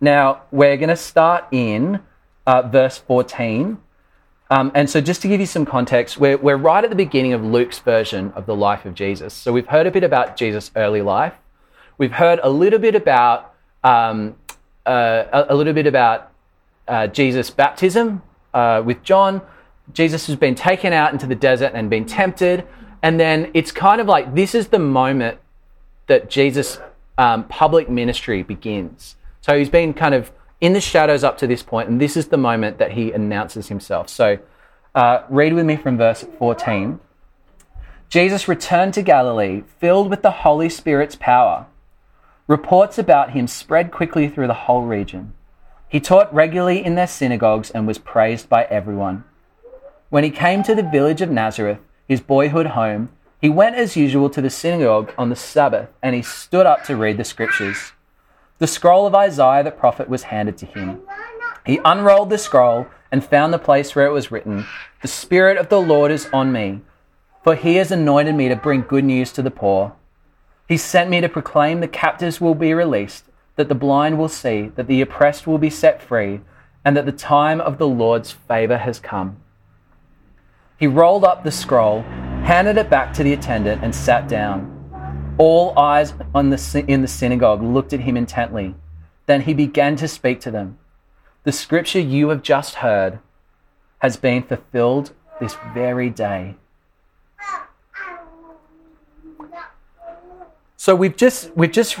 Now, 0.00 0.42
we're 0.50 0.76
going 0.76 0.88
to 0.88 0.96
start 0.96 1.44
in 1.52 2.00
uh, 2.46 2.62
verse 2.62 2.98
14 2.98 3.78
um, 4.52 4.72
and 4.74 4.90
so, 4.90 5.00
just 5.00 5.22
to 5.22 5.28
give 5.28 5.38
you 5.38 5.46
some 5.46 5.64
context, 5.64 6.18
we're, 6.18 6.36
we're 6.36 6.56
right 6.56 6.82
at 6.82 6.90
the 6.90 6.96
beginning 6.96 7.34
of 7.34 7.44
Luke's 7.44 7.78
version 7.78 8.32
of 8.34 8.46
the 8.46 8.56
life 8.56 8.84
of 8.84 8.94
Jesus. 8.94 9.32
So, 9.32 9.52
we've 9.52 9.68
heard 9.68 9.86
a 9.86 9.92
bit 9.92 10.02
about 10.02 10.36
Jesus' 10.36 10.72
early 10.74 11.02
life. 11.02 11.34
We've 11.98 12.10
heard 12.10 12.40
a 12.42 12.50
little 12.50 12.80
bit 12.80 12.96
about 12.96 13.54
um, 13.84 14.34
uh, 14.84 15.44
a, 15.48 15.54
little 15.54 15.72
bit 15.72 15.86
about 15.86 16.32
uh, 16.88 17.06
Jesus' 17.06 17.48
baptism 17.48 18.22
uh, 18.52 18.82
with 18.84 19.04
John. 19.04 19.40
Jesus 19.92 20.26
has 20.26 20.34
been 20.34 20.56
taken 20.56 20.92
out 20.92 21.12
into 21.12 21.26
the 21.26 21.34
desert 21.36 21.72
and 21.74 21.88
been 21.88 22.04
tempted. 22.04 22.66
And 23.02 23.20
then 23.20 23.50
it's 23.54 23.70
kind 23.70 24.00
of 24.00 24.08
like 24.08 24.34
this 24.34 24.54
is 24.54 24.68
the 24.68 24.78
moment 24.80 25.38
that 26.08 26.28
Jesus' 26.28 26.80
um, 27.18 27.44
public 27.44 27.88
ministry 27.88 28.42
begins. 28.42 29.14
So 29.40 29.58
he's 29.58 29.70
been 29.70 29.94
kind 29.94 30.14
of 30.14 30.32
in 30.60 30.72
the 30.74 30.80
shadows 30.80 31.24
up 31.24 31.38
to 31.38 31.46
this 31.46 31.62
point, 31.62 31.88
and 31.88 32.00
this 32.00 32.16
is 32.16 32.28
the 32.28 32.36
moment 32.36 32.78
that 32.78 32.92
he 32.92 33.12
announces 33.12 33.68
himself. 33.68 34.08
So, 34.08 34.38
uh, 34.94 35.22
read 35.28 35.54
with 35.54 35.64
me 35.64 35.76
from 35.76 35.96
verse 35.96 36.24
14. 36.38 37.00
Jesus 38.08 38.48
returned 38.48 38.92
to 38.94 39.02
Galilee, 39.02 39.62
filled 39.78 40.10
with 40.10 40.22
the 40.22 40.30
Holy 40.32 40.68
Spirit's 40.68 41.16
power. 41.16 41.66
Reports 42.48 42.98
about 42.98 43.30
him 43.30 43.46
spread 43.46 43.92
quickly 43.92 44.28
through 44.28 44.48
the 44.48 44.54
whole 44.54 44.82
region. 44.82 45.32
He 45.88 46.00
taught 46.00 46.34
regularly 46.34 46.84
in 46.84 46.96
their 46.96 47.06
synagogues 47.06 47.70
and 47.70 47.86
was 47.86 47.98
praised 47.98 48.48
by 48.48 48.64
everyone. 48.64 49.24
When 50.08 50.24
he 50.24 50.30
came 50.30 50.64
to 50.64 50.74
the 50.74 50.82
village 50.82 51.22
of 51.22 51.30
Nazareth, 51.30 51.78
his 52.08 52.20
boyhood 52.20 52.66
home, 52.66 53.10
he 53.40 53.48
went 53.48 53.76
as 53.76 53.96
usual 53.96 54.28
to 54.30 54.42
the 54.42 54.50
synagogue 54.50 55.12
on 55.16 55.30
the 55.30 55.36
Sabbath 55.36 55.88
and 56.02 56.14
he 56.14 56.22
stood 56.22 56.66
up 56.66 56.84
to 56.84 56.96
read 56.96 57.16
the 57.16 57.24
scriptures. 57.24 57.92
The 58.60 58.66
scroll 58.66 59.06
of 59.06 59.14
Isaiah 59.14 59.64
the 59.64 59.70
prophet 59.70 60.06
was 60.06 60.24
handed 60.24 60.58
to 60.58 60.66
him. 60.66 61.00
He 61.64 61.80
unrolled 61.82 62.28
the 62.28 62.36
scroll 62.36 62.88
and 63.10 63.24
found 63.24 63.54
the 63.54 63.58
place 63.58 63.96
where 63.96 64.04
it 64.04 64.12
was 64.12 64.30
written, 64.30 64.66
The 65.00 65.08
Spirit 65.08 65.56
of 65.56 65.70
the 65.70 65.80
Lord 65.80 66.12
is 66.12 66.28
on 66.30 66.52
me, 66.52 66.82
for 67.42 67.54
he 67.54 67.76
has 67.76 67.90
anointed 67.90 68.34
me 68.34 68.50
to 68.50 68.56
bring 68.56 68.82
good 68.82 69.04
news 69.04 69.32
to 69.32 69.42
the 69.42 69.50
poor. 69.50 69.94
He 70.68 70.76
sent 70.76 71.08
me 71.08 71.22
to 71.22 71.28
proclaim 71.28 71.80
the 71.80 71.88
captives 71.88 72.38
will 72.38 72.54
be 72.54 72.74
released, 72.74 73.24
that 73.56 73.70
the 73.70 73.74
blind 73.74 74.18
will 74.18 74.28
see, 74.28 74.70
that 74.76 74.86
the 74.86 75.00
oppressed 75.00 75.46
will 75.46 75.58
be 75.58 75.70
set 75.70 76.02
free, 76.02 76.42
and 76.84 76.94
that 76.98 77.06
the 77.06 77.12
time 77.12 77.62
of 77.62 77.78
the 77.78 77.88
Lord's 77.88 78.30
favor 78.30 78.76
has 78.76 79.00
come. 79.00 79.38
He 80.78 80.86
rolled 80.86 81.24
up 81.24 81.44
the 81.44 81.50
scroll, 81.50 82.02
handed 82.44 82.76
it 82.76 82.90
back 82.90 83.14
to 83.14 83.22
the 83.22 83.32
attendant, 83.32 83.82
and 83.82 83.94
sat 83.94 84.28
down. 84.28 84.79
All 85.40 85.72
eyes 85.78 86.12
the, 86.12 86.84
in 86.86 87.00
the 87.00 87.08
synagogue 87.08 87.62
looked 87.62 87.94
at 87.94 88.00
him 88.00 88.14
intently. 88.14 88.74
Then 89.24 89.40
he 89.40 89.54
began 89.54 89.96
to 89.96 90.06
speak 90.06 90.38
to 90.40 90.50
them. 90.50 90.76
The 91.44 91.50
scripture 91.50 91.98
you 91.98 92.28
have 92.28 92.42
just 92.42 92.74
heard 92.76 93.20
has 94.00 94.18
been 94.18 94.42
fulfilled 94.42 95.12
this 95.40 95.56
very 95.72 96.10
day. 96.10 96.56
So 100.76 100.94
we've 100.94 101.16
just 101.16 101.56
we've 101.56 101.72
just 101.72 101.98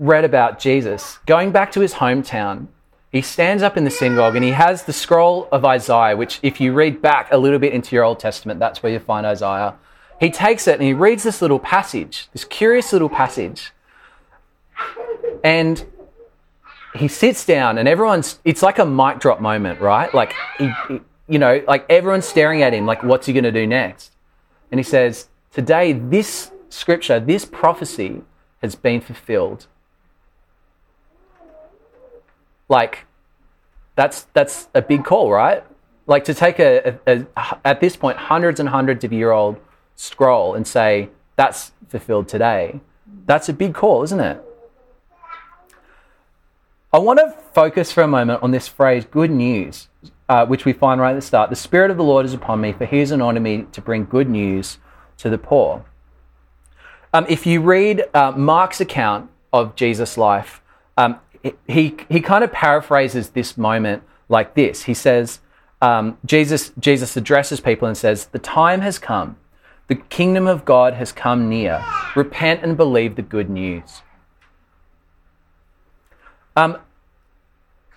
read 0.00 0.24
about 0.24 0.58
Jesus 0.58 1.20
going 1.26 1.52
back 1.52 1.70
to 1.72 1.80
his 1.80 1.94
hometown. 1.94 2.66
He 3.12 3.22
stands 3.22 3.62
up 3.62 3.76
in 3.76 3.84
the 3.84 3.90
synagogue 3.90 4.34
and 4.34 4.44
he 4.44 4.50
has 4.50 4.82
the 4.82 4.92
scroll 4.92 5.46
of 5.52 5.64
Isaiah, 5.64 6.16
which 6.16 6.40
if 6.42 6.60
you 6.60 6.72
read 6.72 7.00
back 7.00 7.28
a 7.30 7.38
little 7.38 7.60
bit 7.60 7.72
into 7.72 7.94
your 7.94 8.02
Old 8.02 8.18
Testament, 8.18 8.58
that's 8.58 8.82
where 8.82 8.90
you 8.90 8.98
find 8.98 9.24
Isaiah 9.24 9.76
he 10.20 10.30
takes 10.30 10.66
it 10.66 10.74
and 10.74 10.82
he 10.82 10.92
reads 10.92 11.22
this 11.22 11.40
little 11.40 11.58
passage, 11.58 12.28
this 12.32 12.44
curious 12.44 12.92
little 12.92 13.08
passage. 13.08 13.72
And 15.44 15.84
he 16.94 17.08
sits 17.08 17.46
down 17.46 17.78
and 17.78 17.86
everyone's, 17.86 18.40
it's 18.44 18.62
like 18.62 18.78
a 18.78 18.86
mic 18.86 19.20
drop 19.20 19.40
moment, 19.40 19.80
right? 19.80 20.12
Like, 20.12 20.34
he, 20.58 20.72
he, 20.88 21.00
you 21.28 21.38
know, 21.38 21.62
like 21.68 21.84
everyone's 21.88 22.26
staring 22.26 22.62
at 22.62 22.72
him, 22.72 22.86
like, 22.86 23.02
what's 23.02 23.26
he 23.26 23.32
going 23.32 23.44
to 23.44 23.52
do 23.52 23.66
next? 23.66 24.12
And 24.70 24.78
he 24.78 24.84
says, 24.84 25.28
Today, 25.52 25.92
this 25.92 26.50
scripture, 26.68 27.18
this 27.18 27.44
prophecy 27.44 28.22
has 28.62 28.74
been 28.74 29.00
fulfilled. 29.00 29.66
Like, 32.68 33.06
that's, 33.96 34.26
that's 34.34 34.68
a 34.74 34.82
big 34.82 35.04
call, 35.04 35.30
right? 35.30 35.64
Like 36.06 36.24
to 36.24 36.34
take 36.34 36.58
a, 36.58 36.98
a, 37.06 37.26
a 37.36 37.58
at 37.64 37.80
this 37.80 37.96
point, 37.96 38.18
hundreds 38.18 38.60
and 38.60 38.68
hundreds 38.68 39.04
of 39.04 39.12
year 39.12 39.30
old 39.30 39.58
scroll 39.98 40.54
and 40.54 40.66
say, 40.66 41.10
that's 41.34 41.72
fulfilled 41.88 42.28
today. 42.28 42.80
That's 43.26 43.48
a 43.48 43.52
big 43.52 43.74
call, 43.74 44.04
isn't 44.04 44.20
it? 44.20 44.40
I 46.92 46.98
want 46.98 47.18
to 47.18 47.34
focus 47.52 47.92
for 47.92 48.02
a 48.02 48.08
moment 48.08 48.42
on 48.42 48.52
this 48.52 48.68
phrase, 48.68 49.04
good 49.04 49.30
news, 49.30 49.88
uh, 50.28 50.46
which 50.46 50.64
we 50.64 50.72
find 50.72 51.00
right 51.00 51.10
at 51.10 51.16
the 51.16 51.20
start. 51.20 51.50
The 51.50 51.56
Spirit 51.56 51.90
of 51.90 51.96
the 51.96 52.04
Lord 52.04 52.24
is 52.24 52.32
upon 52.32 52.60
me, 52.60 52.72
for 52.72 52.86
he 52.86 53.00
has 53.00 53.10
anointed 53.10 53.42
me 53.42 53.66
to 53.72 53.80
bring 53.80 54.04
good 54.04 54.30
news 54.30 54.78
to 55.18 55.28
the 55.28 55.36
poor. 55.36 55.84
Um, 57.12 57.26
if 57.28 57.44
you 57.44 57.60
read 57.60 58.04
uh, 58.14 58.32
Mark's 58.36 58.80
account 58.80 59.30
of 59.52 59.74
Jesus' 59.74 60.16
life, 60.16 60.62
um, 60.96 61.18
he, 61.66 61.96
he 62.08 62.20
kind 62.20 62.44
of 62.44 62.52
paraphrases 62.52 63.30
this 63.30 63.58
moment 63.58 64.04
like 64.28 64.54
this. 64.54 64.84
He 64.84 64.94
says, 64.94 65.40
um, 65.82 66.18
Jesus, 66.24 66.72
Jesus 66.78 67.16
addresses 67.16 67.60
people 67.60 67.88
and 67.88 67.96
says, 67.96 68.26
The 68.26 68.38
time 68.38 68.80
has 68.80 68.98
come 68.98 69.36
the 69.88 69.96
kingdom 69.96 70.46
of 70.46 70.64
God 70.64 70.94
has 70.94 71.12
come 71.12 71.48
near. 71.48 71.84
Repent 72.14 72.62
and 72.62 72.76
believe 72.76 73.16
the 73.16 73.22
good 73.22 73.50
news. 73.50 74.02
Um, 76.56 76.78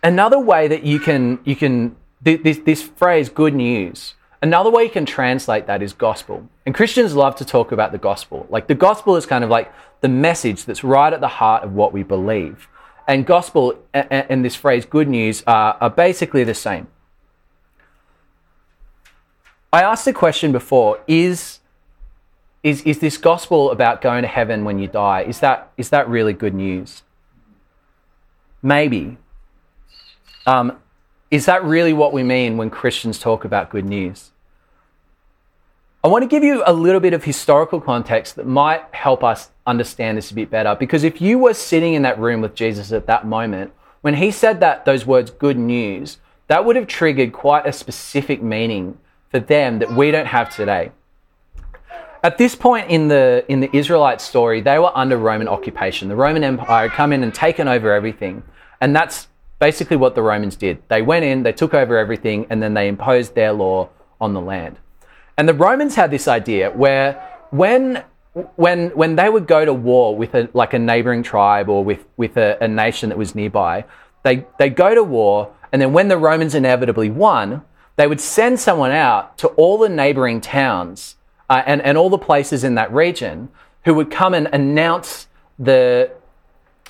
another 0.04 0.40
way 0.40 0.68
that 0.68 0.84
you 0.84 1.00
can, 1.00 1.40
you 1.44 1.56
can 1.56 1.96
this, 2.22 2.60
this 2.60 2.82
phrase, 2.82 3.30
good 3.30 3.54
news, 3.54 4.14
another 4.42 4.70
way 4.70 4.84
you 4.84 4.90
can 4.90 5.06
translate 5.06 5.68
that 5.68 5.82
is 5.82 5.94
gospel. 5.94 6.48
And 6.66 6.74
Christians 6.74 7.16
love 7.16 7.36
to 7.38 7.46
talk 7.46 7.72
about 7.72 7.92
the 7.92 7.98
gospel. 7.98 8.46
Like 8.50 8.68
the 8.68 8.76
gospel 8.76 9.16
is 9.16 9.26
kind 9.26 9.44
of 9.44 9.50
like 9.50 9.72
the 10.02 10.10
message 10.10 10.66
that's 10.66 10.84
right 10.84 11.12
at 11.12 11.22
the 11.22 11.28
heart 11.28 11.64
of 11.64 11.74
what 11.74 11.92
we 11.92 12.04
believe. 12.04 12.68
And 13.08 13.26
gospel 13.26 13.78
and 13.94 14.46
this 14.46 14.56
phrase, 14.56 14.86
good 14.86 15.10
news, 15.10 15.44
are, 15.48 15.76
are 15.82 15.90
basically 15.90 16.44
the 16.44 16.54
same. 16.54 16.88
I 19.74 19.82
asked 19.84 20.06
the 20.06 20.14
question 20.14 20.52
before 20.52 21.00
is 21.08 21.61
is, 22.64 22.82
is 22.84 23.00
this 23.00 23.18
gospel 23.18 23.72
about 23.72 24.02
going 24.02 24.22
to 24.22 24.28
heaven 24.28 24.64
when 24.64 24.80
you 24.80 24.88
die, 24.88 25.22
is 25.24 25.40
that, 25.40 25.72
is 25.78 25.90
that 25.90 26.08
really 26.08 26.34
good 26.34 26.54
news? 26.54 27.04
Maybe. 28.62 29.18
Um, 30.46 30.78
is 31.32 31.46
that 31.46 31.64
really 31.64 31.94
what 31.94 32.14
we 32.14 32.24
mean 32.24 32.58
when 32.58 32.70
Christians 32.70 33.18
talk 33.18 33.46
about 33.46 33.70
good 33.70 33.86
news? 33.86 34.32
I 36.04 36.08
want 36.08 36.24
to 36.24 36.28
give 36.28 36.44
you 36.44 36.64
a 36.66 36.74
little 36.74 37.00
bit 37.00 37.14
of 37.14 37.24
historical 37.24 37.80
context 37.80 38.36
that 38.36 38.48
might 38.48 38.84
help 38.92 39.24
us 39.24 39.52
understand 39.68 40.18
this 40.18 40.32
a 40.32 40.34
bit 40.34 40.50
better. 40.50 40.76
Because 40.76 41.04
if 41.04 41.22
you 41.22 41.38
were 41.38 41.54
sitting 41.54 41.94
in 41.94 42.02
that 42.02 42.20
room 42.20 42.42
with 42.42 42.56
Jesus 42.56 42.92
at 42.92 43.06
that 43.06 43.26
moment, 43.26 43.72
when 44.02 44.16
he 44.16 44.32
said 44.32 44.60
that 44.60 44.86
those 44.86 45.06
words, 45.06 45.30
good 45.30 45.60
news, 45.60 46.18
that 46.48 46.66
would 46.66 46.76
have 46.76 46.88
triggered 46.88 47.34
quite 47.34 47.68
a 47.68 47.72
specific 47.72 48.42
meaning 48.42 48.98
for 49.30 49.40
them 49.40 49.80
that 49.80 49.94
we 49.94 50.12
don't 50.12 50.26
have 50.26 50.54
today. 50.54 50.92
At 52.24 52.38
this 52.38 52.54
point 52.54 52.90
in 52.90 53.08
the 53.08 53.44
in 53.48 53.62
the 53.62 53.76
Israelite 53.76 54.22
story, 54.22 54.62
they 54.62 54.78
were 54.78 54.96
under 54.96 55.18
Roman 55.18 55.48
occupation. 55.48 56.08
The 56.08 56.16
Roman 56.16 56.44
Empire 56.44 56.88
had 56.88 56.96
come 56.96 57.14
in 57.14 57.24
and 57.24 57.34
taken 57.34 57.68
over 57.68 57.92
everything, 57.92 58.44
and 58.80 58.96
that's 58.96 59.28
basically 59.58 59.98
what 59.98 60.14
the 60.14 60.22
Romans 60.22 60.56
did. 60.56 60.84
They 60.88 61.02
went 61.02 61.26
in, 61.26 61.42
they 61.42 61.52
took 61.52 61.74
over 61.74 61.98
everything, 61.98 62.46
and 62.52 62.62
then 62.62 62.76
they 62.76 62.88
imposed 62.88 63.34
their 63.34 63.54
law 63.54 63.90
on 64.20 64.34
the 64.34 64.42
land. 64.42 64.78
And 65.36 65.50
the 65.50 65.56
Romans 65.56 65.96
had 65.96 66.12
this 66.12 66.28
idea 66.28 66.70
where 66.70 67.28
when 67.50 68.04
when 68.56 68.90
when 68.90 69.16
they 69.16 69.28
would 69.28 69.48
go 69.48 69.66
to 69.66 69.74
war 69.74 70.16
with 70.16 70.36
a 70.36 70.48
like 70.54 70.74
a 70.76 70.80
neighboring 70.80 71.24
tribe 71.24 71.70
or 71.70 71.84
with 71.84 72.06
with 72.18 72.38
a, 72.38 72.56
a 72.62 72.68
nation 72.68 73.10
that 73.10 73.18
was 73.18 73.34
nearby, 73.34 73.84
they 74.22 74.46
they 74.60 74.70
go 74.70 74.94
to 74.94 75.04
war, 75.04 75.52
and 75.72 75.82
then 75.82 75.92
when 75.92 76.08
the 76.08 76.18
Romans 76.18 76.54
inevitably 76.54 77.10
won, 77.10 77.64
they 77.96 78.06
would 78.06 78.22
send 78.22 78.60
someone 78.60 78.92
out 78.92 79.40
to 79.40 79.48
all 79.50 79.80
the 79.80 79.90
neighboring 79.90 80.40
towns 80.40 81.16
uh, 81.52 81.62
and 81.66 81.82
and 81.82 81.98
all 81.98 82.10
the 82.10 82.18
places 82.18 82.64
in 82.64 82.76
that 82.76 82.90
region 82.94 83.50
who 83.84 83.94
would 83.94 84.10
come 84.10 84.34
and 84.34 84.48
announce 84.54 85.28
the 85.60 86.10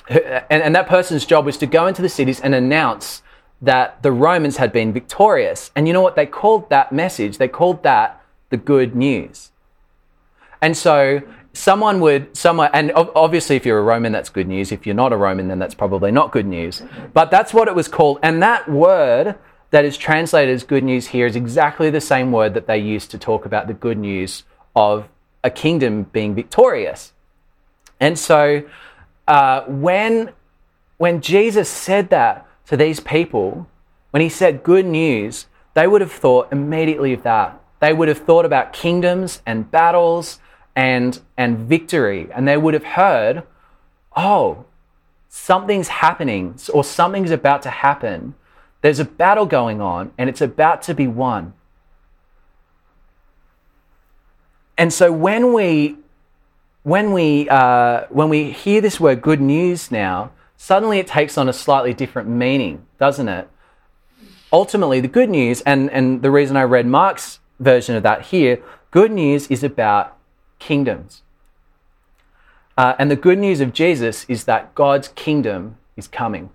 and, 0.08 0.62
and 0.62 0.74
that 0.76 0.86
person's 0.86 1.26
job 1.26 1.44
was 1.44 1.56
to 1.56 1.66
go 1.66 1.88
into 1.88 2.00
the 2.00 2.08
cities 2.08 2.40
and 2.40 2.54
announce 2.54 3.22
that 3.60 4.00
the 4.02 4.12
Romans 4.12 4.58
had 4.58 4.72
been 4.72 4.92
victorious. 4.92 5.72
And 5.74 5.88
you 5.88 5.92
know 5.92 6.00
what? 6.00 6.14
They 6.14 6.26
called 6.26 6.70
that 6.70 6.92
message, 6.92 7.38
they 7.38 7.48
called 7.48 7.82
that 7.82 8.22
the 8.50 8.56
good 8.56 8.94
news. 8.94 9.50
And 10.60 10.76
so 10.76 11.22
someone 11.52 11.98
would, 11.98 12.36
someone, 12.36 12.70
and 12.72 12.92
obviously 12.94 13.56
if 13.56 13.66
you're 13.66 13.80
a 13.80 13.82
Roman, 13.82 14.12
that's 14.12 14.28
good 14.28 14.46
news. 14.46 14.70
If 14.70 14.86
you're 14.86 14.94
not 14.94 15.12
a 15.12 15.16
Roman, 15.16 15.48
then 15.48 15.58
that's 15.58 15.74
probably 15.74 16.12
not 16.12 16.30
good 16.30 16.46
news. 16.46 16.82
But 17.12 17.32
that's 17.32 17.52
what 17.52 17.66
it 17.66 17.74
was 17.74 17.88
called. 17.88 18.20
And 18.22 18.40
that 18.42 18.70
word 18.70 19.36
that 19.70 19.84
is 19.84 19.96
translated 19.96 20.54
as 20.54 20.62
good 20.62 20.84
news 20.84 21.08
here 21.08 21.26
is 21.26 21.34
exactly 21.34 21.90
the 21.90 22.00
same 22.00 22.30
word 22.30 22.54
that 22.54 22.66
they 22.68 22.78
used 22.78 23.10
to 23.10 23.18
talk 23.18 23.44
about 23.44 23.66
the 23.66 23.74
good 23.74 23.98
news 23.98 24.44
of 24.74 25.08
a 25.44 25.50
kingdom 25.50 26.04
being 26.04 26.34
victorious. 26.34 27.12
And 28.00 28.18
so 28.18 28.62
uh, 29.28 29.62
when, 29.62 30.32
when 30.98 31.20
Jesus 31.20 31.68
said 31.68 32.10
that 32.10 32.46
to 32.66 32.76
these 32.76 33.00
people, 33.00 33.66
when 34.10 34.20
he 34.20 34.28
said 34.28 34.62
good 34.62 34.86
news, 34.86 35.46
they 35.74 35.86
would 35.86 36.00
have 36.00 36.12
thought 36.12 36.52
immediately 36.52 37.12
of 37.12 37.22
that. 37.22 37.60
They 37.80 37.92
would 37.92 38.08
have 38.08 38.18
thought 38.18 38.44
about 38.44 38.72
kingdoms 38.72 39.42
and 39.46 39.70
battles 39.70 40.38
and, 40.76 41.20
and 41.36 41.58
victory. 41.58 42.28
And 42.32 42.46
they 42.46 42.56
would 42.56 42.74
have 42.74 42.84
heard, 42.84 43.42
oh, 44.16 44.64
something's 45.28 45.88
happening 45.88 46.56
or 46.72 46.84
something's 46.84 47.30
about 47.30 47.62
to 47.62 47.70
happen. 47.70 48.34
There's 48.82 48.98
a 48.98 49.04
battle 49.04 49.46
going 49.46 49.80
on 49.80 50.12
and 50.18 50.28
it's 50.28 50.40
about 50.40 50.82
to 50.82 50.94
be 50.94 51.06
won. 51.06 51.54
And 54.82 54.92
so 54.92 55.12
when 55.12 55.52
we 55.52 55.94
when 56.82 57.12
we 57.12 57.48
uh, 57.48 58.06
when 58.08 58.28
we 58.28 58.50
hear 58.50 58.80
this 58.80 58.98
word 58.98 59.22
good 59.22 59.40
news 59.40 59.92
now, 59.92 60.32
suddenly 60.56 60.98
it 60.98 61.06
takes 61.06 61.38
on 61.38 61.48
a 61.48 61.52
slightly 61.52 61.94
different 61.94 62.28
meaning, 62.28 62.84
doesn't 62.98 63.28
it? 63.28 63.48
Ultimately, 64.52 64.98
the 64.98 65.06
good 65.06 65.30
news, 65.30 65.60
and, 65.60 65.88
and 65.92 66.20
the 66.20 66.32
reason 66.32 66.56
I 66.56 66.64
read 66.64 66.88
Mark's 66.88 67.38
version 67.60 67.94
of 67.94 68.02
that 68.02 68.22
here, 68.22 68.60
good 68.90 69.12
news 69.12 69.46
is 69.46 69.62
about 69.62 70.16
kingdoms. 70.58 71.22
Uh, 72.76 72.96
and 72.98 73.08
the 73.08 73.14
good 73.14 73.38
news 73.38 73.60
of 73.60 73.72
Jesus 73.72 74.26
is 74.28 74.46
that 74.46 74.74
God's 74.74 75.06
kingdom 75.06 75.76
is 75.96 76.08
coming. 76.08 76.50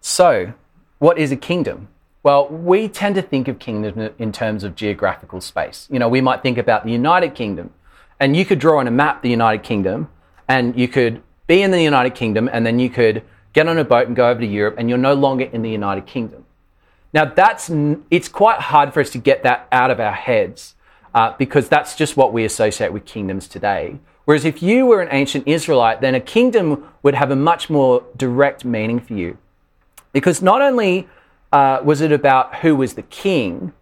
So, 0.00 0.54
what 0.98 1.16
is 1.16 1.30
a 1.30 1.36
kingdom? 1.36 1.86
Well, 2.24 2.48
we 2.48 2.88
tend 2.88 3.16
to 3.16 3.22
think 3.22 3.48
of 3.48 3.58
kingdom 3.58 4.10
in 4.18 4.32
terms 4.32 4.64
of 4.64 4.74
geographical 4.74 5.42
space. 5.42 5.86
You 5.90 5.98
know, 5.98 6.08
we 6.08 6.22
might 6.22 6.42
think 6.42 6.56
about 6.56 6.86
the 6.86 6.90
United 6.90 7.34
Kingdom, 7.34 7.70
and 8.18 8.34
you 8.34 8.46
could 8.46 8.58
draw 8.58 8.80
on 8.80 8.88
a 8.88 8.90
map 8.90 9.20
the 9.20 9.28
United 9.28 9.62
Kingdom, 9.62 10.08
and 10.48 10.74
you 10.74 10.88
could 10.88 11.22
be 11.46 11.60
in 11.60 11.70
the 11.70 11.82
United 11.82 12.14
Kingdom, 12.14 12.48
and 12.50 12.64
then 12.64 12.78
you 12.78 12.88
could 12.88 13.22
get 13.52 13.68
on 13.68 13.76
a 13.76 13.84
boat 13.84 14.06
and 14.06 14.16
go 14.16 14.30
over 14.30 14.40
to 14.40 14.46
Europe, 14.46 14.76
and 14.78 14.88
you're 14.88 14.96
no 14.96 15.12
longer 15.12 15.44
in 15.44 15.60
the 15.60 15.68
United 15.68 16.06
Kingdom. 16.06 16.46
Now, 17.12 17.26
that's 17.26 17.70
it's 18.10 18.28
quite 18.28 18.58
hard 18.58 18.94
for 18.94 19.00
us 19.00 19.10
to 19.10 19.18
get 19.18 19.42
that 19.42 19.68
out 19.70 19.90
of 19.90 20.00
our 20.00 20.12
heads 20.12 20.76
uh, 21.14 21.34
because 21.36 21.68
that's 21.68 21.94
just 21.94 22.16
what 22.16 22.32
we 22.32 22.46
associate 22.46 22.90
with 22.90 23.04
kingdoms 23.04 23.46
today. 23.46 23.98
Whereas 24.24 24.46
if 24.46 24.62
you 24.62 24.86
were 24.86 25.02
an 25.02 25.08
ancient 25.12 25.46
Israelite, 25.46 26.00
then 26.00 26.14
a 26.14 26.20
kingdom 26.20 26.88
would 27.02 27.14
have 27.14 27.30
a 27.30 27.36
much 27.36 27.68
more 27.68 28.02
direct 28.16 28.64
meaning 28.64 28.98
for 28.98 29.12
you. 29.12 29.36
Because 30.14 30.40
not 30.40 30.62
only 30.62 31.06
uh, 31.54 31.80
was 31.84 32.00
it 32.00 32.10
about 32.10 32.56
who 32.56 32.74
was 32.74 32.94
the 32.94 33.02
king, 33.02 33.72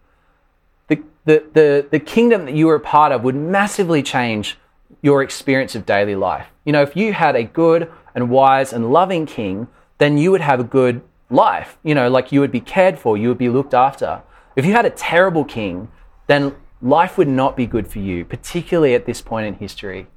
the, 0.89 1.03
the, 1.25 1.43
the, 1.55 1.87
the 1.91 1.99
kingdom 1.99 2.45
that 2.45 2.55
you 2.55 2.67
were 2.67 2.75
a 2.75 2.81
part 2.81 3.13
of 3.13 3.25
would 3.25 3.35
massively 3.35 4.03
change 4.03 4.59
your 5.01 5.23
experience 5.23 5.75
of 5.75 5.87
daily 5.87 6.15
life. 6.15 6.49
You 6.67 6.73
know, 6.75 6.83
if 6.83 6.95
you 6.95 7.15
had 7.15 7.35
a 7.35 7.45
good 7.45 7.91
and 8.15 8.29
wise 8.29 8.75
and 8.75 8.93
loving 8.93 9.25
king, 9.25 9.69
then 9.97 10.19
you 10.19 10.31
would 10.31 10.43
have 10.43 10.61
a 10.61 10.65
good 10.65 11.01
life. 11.31 11.79
You 11.83 11.95
know, 11.95 12.11
like 12.11 12.31
you 12.31 12.41
would 12.41 12.53
be 12.53 12.61
cared 12.61 12.99
for, 12.99 13.17
you 13.17 13.29
would 13.29 13.39
be 13.39 13.49
looked 13.49 13.73
after. 13.73 14.21
If 14.55 14.67
you 14.67 14.73
had 14.73 14.85
a 14.85 14.91
terrible 14.91 15.45
king, 15.47 15.91
then 16.27 16.55
life 16.83 17.17
would 17.17 17.27
not 17.27 17.57
be 17.57 17.65
good 17.65 17.89
for 17.89 18.01
you, 18.01 18.27
particularly 18.27 18.95
at 18.95 19.07
this 19.07 19.23
point 19.23 19.47
in 19.47 19.55
history. 19.55 20.09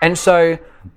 And 0.00 0.16
so 0.16 0.56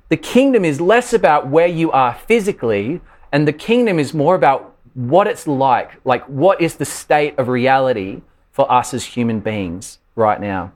the 0.10 0.18
kingdom 0.18 0.64
is 0.64 0.80
less 0.80 1.14
about 1.14 1.48
where 1.48 1.68
you 1.68 1.92
are 1.92 2.14
physically, 2.14 3.02
and 3.32 3.48
the 3.48 3.54
kingdom 3.54 3.98
is 3.98 4.14
more 4.14 4.36
about 4.36 4.75
what 4.96 5.28
it's 5.28 5.46
like, 5.46 5.92
like 6.04 6.24
what 6.26 6.60
is 6.60 6.76
the 6.76 6.86
state 6.86 7.38
of 7.38 7.48
reality 7.48 8.22
for 8.52 8.70
us 8.72 8.94
as 8.94 9.04
human 9.06 9.40
beings 9.42 10.00
right 10.16 10.42
now. 10.42 10.72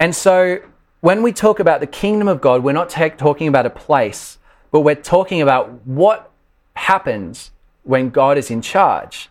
And 0.00 0.14
so 0.14 0.60
when 1.00 1.22
we 1.22 1.32
talk 1.32 1.58
about 1.60 1.80
the 1.80 1.86
kingdom 1.86 2.28
of 2.28 2.40
God, 2.40 2.62
we're 2.62 2.72
not 2.72 2.88
talking 2.88 3.48
about 3.48 3.66
a 3.66 3.70
place, 3.70 4.38
but 4.70 4.80
we're 4.80 4.94
talking 4.94 5.42
about 5.42 5.84
what 5.86 6.30
happens 6.74 7.50
when 7.82 8.10
God 8.10 8.38
is 8.38 8.50
in 8.50 8.62
charge. 8.62 9.28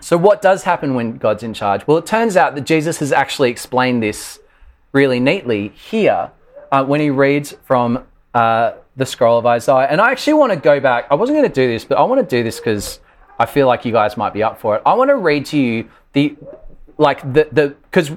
So, 0.00 0.16
what 0.16 0.40
does 0.40 0.62
happen 0.62 0.94
when 0.94 1.16
God's 1.16 1.42
in 1.42 1.52
charge? 1.52 1.86
Well, 1.86 1.98
it 1.98 2.06
turns 2.06 2.36
out 2.36 2.54
that 2.54 2.62
Jesus 2.62 2.98
has 2.98 3.12
actually 3.12 3.50
explained 3.50 4.02
this 4.02 4.38
really 4.92 5.20
neatly 5.20 5.68
here 5.68 6.30
uh, 6.72 6.84
when 6.84 7.00
he 7.00 7.10
reads 7.10 7.54
from 7.64 8.06
uh, 8.34 8.72
the 9.00 9.06
scroll 9.06 9.38
of 9.38 9.46
Isaiah. 9.46 9.88
And 9.88 10.00
I 10.00 10.12
actually 10.12 10.34
want 10.34 10.52
to 10.52 10.58
go 10.58 10.78
back. 10.78 11.08
I 11.10 11.14
wasn't 11.14 11.38
going 11.38 11.48
to 11.48 11.54
do 11.54 11.66
this, 11.66 11.84
but 11.84 11.98
I 11.98 12.02
want 12.02 12.20
to 12.20 12.36
do 12.36 12.44
this 12.44 12.58
because 12.58 13.00
I 13.38 13.46
feel 13.46 13.66
like 13.66 13.84
you 13.84 13.92
guys 13.92 14.16
might 14.16 14.32
be 14.32 14.42
up 14.42 14.60
for 14.60 14.76
it. 14.76 14.82
I 14.86 14.94
want 14.94 15.08
to 15.10 15.16
read 15.16 15.46
to 15.46 15.58
you 15.58 15.88
the, 16.12 16.36
like, 16.98 17.20
the, 17.22 17.48
the, 17.50 17.74
because 17.90 18.12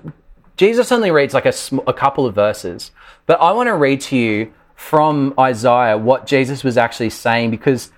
Jesus 0.58 0.92
only 0.92 1.10
reads 1.10 1.34
like 1.34 1.46
a, 1.46 1.52
sm- 1.52 1.80
a 1.88 1.94
couple 1.94 2.26
of 2.26 2.36
verses, 2.36 2.92
but 3.26 3.40
I 3.42 3.54
want 3.54 3.68
to 3.68 3.76
read 3.76 4.02
to 4.02 4.18
you 4.18 4.54
from 4.76 5.34
Isaiah 5.40 5.98
what 5.98 6.28
Jesus 6.28 6.64
was 6.64 6.78
actually 6.78 7.10
saying 7.10 7.52
because, 7.52 7.92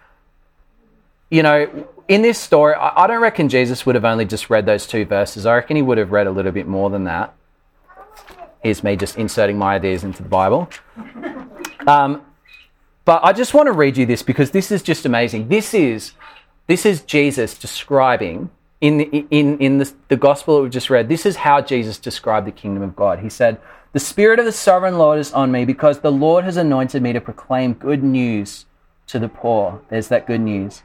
you 1.32 1.42
know, 1.42 1.88
in 2.08 2.22
this 2.22 2.38
story, 2.38 2.76
I, 2.76 3.08
don't 3.08 3.22
reckon 3.22 3.50
Jesus 3.50 3.86
would 3.88 3.96
have 3.96 4.06
only 4.06 4.26
just 4.26 4.52
read 4.52 4.68
those 4.68 4.86
two 4.86 5.06
verses. 5.06 5.48
I 5.48 5.56
reckon 5.56 5.76
he 5.76 5.82
would 5.82 5.98
have 5.98 6.12
read 6.12 6.28
a 6.28 6.32
little 6.32 6.52
bit 6.52 6.68
more 6.68 6.92
than 6.92 7.06
that. 7.06 7.34
Here's 8.62 8.84
me 8.84 8.96
just 8.96 9.18
inserting 9.18 9.58
my 9.58 9.76
ideas 9.76 10.04
into 10.04 10.22
the 10.22 10.30
Bible. 10.30 10.70
Um, 11.88 12.22
but 13.06 13.24
I 13.24 13.34
just 13.34 13.54
want 13.54 13.68
to 13.68 13.72
read 13.72 13.98
you 13.98 14.06
this 14.06 14.24
because 14.24 14.52
this 14.52 14.72
is 14.72 14.82
just 14.82 15.06
amazing. 15.06 15.48
This 15.48 15.74
is 15.74 16.14
this 16.68 16.86
is 16.86 17.02
Jesus 17.02 17.58
describing 17.58 18.50
in 18.82 18.98
the, 18.98 19.26
in 19.30 19.58
in 19.60 19.78
the, 19.78 19.94
the 20.08 20.18
gospel 20.18 20.58
that 20.58 20.64
we 20.64 20.70
just 20.70 20.90
read. 20.90 21.08
This 21.08 21.26
is 21.26 21.38
how 21.38 21.62
Jesus 21.62 21.98
described 21.98 22.48
the 22.48 22.52
kingdom 22.52 22.84
of 22.84 22.96
God. 22.96 23.20
He 23.20 23.30
said, 23.30 23.60
"The 23.94 24.00
Spirit 24.00 24.40
of 24.40 24.46
the 24.46 24.52
Sovereign 24.52 24.98
Lord 24.98 25.20
is 25.20 25.32
on 25.32 25.52
me 25.52 25.66
because 25.66 26.00
the 26.00 26.12
Lord 26.12 26.44
has 26.44 26.58
anointed 26.58 27.02
me 27.02 27.14
to 27.14 27.22
proclaim 27.22 27.74
good 27.74 28.04
news 28.04 28.66
to 29.08 29.20
the 29.20 29.30
poor." 29.30 29.82
There's 29.90 30.08
that 30.10 30.28
good 30.28 30.42
news. 30.42 30.82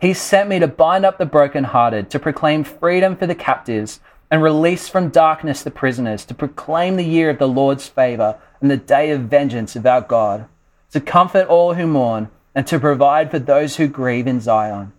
He 0.00 0.12
sent 0.14 0.48
me 0.48 0.58
to 0.58 0.66
bind 0.66 1.06
up 1.06 1.16
the 1.16 1.26
brokenhearted, 1.26 2.10
to 2.10 2.18
proclaim 2.18 2.64
freedom 2.64 3.16
for 3.16 3.26
the 3.26 3.36
captives, 3.36 4.00
and 4.30 4.42
release 4.42 4.88
from 4.88 5.10
darkness 5.10 5.62
the 5.62 5.70
prisoners, 5.70 6.24
to 6.24 6.34
proclaim 6.34 6.96
the 6.96 7.04
year 7.04 7.30
of 7.30 7.38
the 7.38 7.46
Lord's 7.46 7.86
favor 7.86 8.36
and 8.60 8.70
the 8.70 8.76
day 8.76 9.10
of 9.10 9.22
vengeance 9.22 9.76
of 9.76 9.86
our 9.86 10.00
God, 10.00 10.46
to 10.92 11.00
comfort 11.00 11.48
all 11.48 11.74
who 11.74 11.86
mourn, 11.86 12.30
and 12.54 12.66
to 12.66 12.78
provide 12.78 13.30
for 13.30 13.38
those 13.38 13.76
who 13.76 13.88
grieve 13.88 14.26
in 14.26 14.40
Zion, 14.40 14.92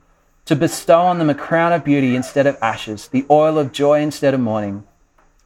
to 0.45 0.55
bestow 0.55 1.01
on 1.01 1.19
them 1.19 1.29
a 1.29 1.35
crown 1.35 1.71
of 1.71 1.83
beauty 1.83 2.15
instead 2.15 2.47
of 2.47 2.57
ashes, 2.61 3.07
the 3.07 3.25
oil 3.29 3.57
of 3.57 3.71
joy 3.71 4.01
instead 4.01 4.33
of 4.33 4.39
mourning, 4.39 4.83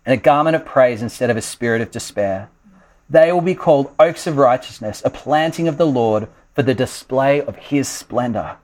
and 0.05 0.13
a 0.13 0.21
garment 0.21 0.55
of 0.55 0.65
praise 0.65 1.01
instead 1.01 1.29
of 1.29 1.38
a 1.38 1.41
spirit 1.41 1.81
of 1.81 1.91
despair. 1.91 2.49
They 3.10 3.31
will 3.31 3.41
be 3.41 3.55
called 3.55 3.93
oaks 3.99 4.25
of 4.25 4.38
righteousness, 4.38 5.01
a 5.05 5.10
planting 5.10 5.67
of 5.67 5.77
the 5.77 5.86
Lord 5.86 6.27
for 6.55 6.63
the 6.63 6.73
display 6.73 7.41
of 7.41 7.55
his 7.57 7.88
splendor. 7.88 8.57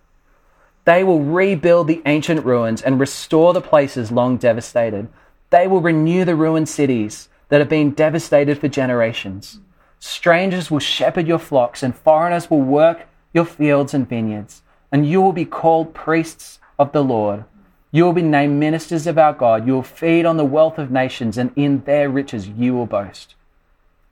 They 0.86 1.04
will 1.04 1.22
rebuild 1.22 1.88
the 1.88 2.02
ancient 2.06 2.46
ruins 2.46 2.82
and 2.82 3.00
restore 3.00 3.54
the 3.54 3.62
places 3.62 4.12
long 4.12 4.38
devastated. 4.38 5.08
They 5.50 5.68
will 5.68 5.82
renew 5.82 6.26
the 6.26 6.36
ruined 6.36 6.68
cities 6.68 7.30
that 7.50 7.62
have 7.62 7.70
been 7.70 7.92
devastated 7.92 8.58
for 8.58 8.68
generations. 8.68 9.60
Strangers 10.06 10.70
will 10.70 10.80
shepherd 10.80 11.30
your 11.30 11.40
flocks, 11.40 11.82
and 11.82 11.96
foreigners 11.96 12.50
will 12.50 12.60
work 12.60 13.08
your 13.34 13.46
fields 13.46 13.94
and 13.94 14.08
vineyards, 14.08 14.62
and 14.92 15.08
you 15.08 15.22
will 15.22 15.32
be 15.32 15.46
called 15.46 15.94
priests 15.94 16.60
of 16.78 16.92
the 16.92 17.02
Lord. 17.02 17.46
You 17.90 18.04
will 18.04 18.12
be 18.12 18.22
named 18.22 18.60
ministers 18.60 19.08
of 19.08 19.18
our 19.18 19.32
God. 19.32 19.66
You 19.66 19.76
will 19.76 19.82
feed 19.82 20.26
on 20.26 20.36
the 20.36 20.44
wealth 20.44 20.78
of 20.78 20.92
nations, 20.92 21.38
and 21.38 21.54
in 21.56 21.86
their 21.86 22.10
riches 22.10 22.50
you 22.50 22.74
will 22.74 22.86
boast. 22.86 23.36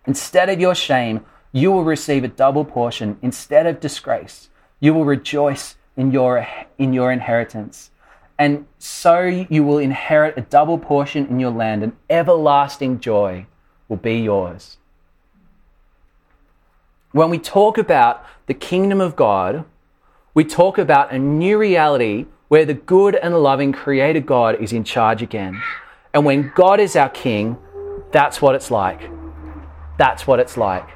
Instead 0.05 0.47
of 0.47 0.61
your 0.61 0.75
shame, 0.75 1.25
you 1.51 1.73
will 1.73 1.83
receive 1.83 2.23
a 2.23 2.29
double 2.29 2.63
portion. 2.63 3.17
Instead 3.21 3.65
of 3.65 3.81
disgrace, 3.81 4.49
you 4.79 4.93
will 4.93 5.03
rejoice 5.03 5.75
in 5.97 6.13
your, 6.13 6.47
in 6.77 6.93
your 6.93 7.11
inheritance. 7.11 7.91
And 8.39 8.65
so 8.79 9.23
you 9.25 9.65
will 9.65 9.77
inherit 9.77 10.37
a 10.37 10.41
double 10.41 10.77
portion 10.77 11.27
in 11.27 11.41
your 11.41 11.51
land, 11.51 11.83
and 11.83 11.97
everlasting 12.09 13.01
joy 13.01 13.45
will 13.89 13.97
be 13.97 14.19
yours. 14.19 14.77
When 17.11 17.29
we 17.29 17.39
talk 17.39 17.77
about 17.77 18.25
the 18.45 18.53
kingdom 18.53 19.01
of 19.01 19.15
God, 19.15 19.65
we 20.33 20.45
talk 20.45 20.77
about 20.77 21.11
a 21.11 21.19
new 21.19 21.57
reality 21.57 22.25
where 22.47 22.65
the 22.65 22.73
good 22.73 23.15
and 23.15 23.37
loving 23.41 23.71
creator 23.73 24.21
God 24.21 24.61
is 24.61 24.71
in 24.71 24.83
charge 24.83 25.21
again. 25.21 25.61
And 26.13 26.25
when 26.25 26.51
God 26.55 26.79
is 26.79 26.95
our 26.95 27.09
king, 27.09 27.57
that's 28.11 28.41
what 28.41 28.55
it's 28.55 28.71
like. 28.71 29.09
That's 29.97 30.25
what 30.25 30.39
it's 30.39 30.57
like. 30.57 30.87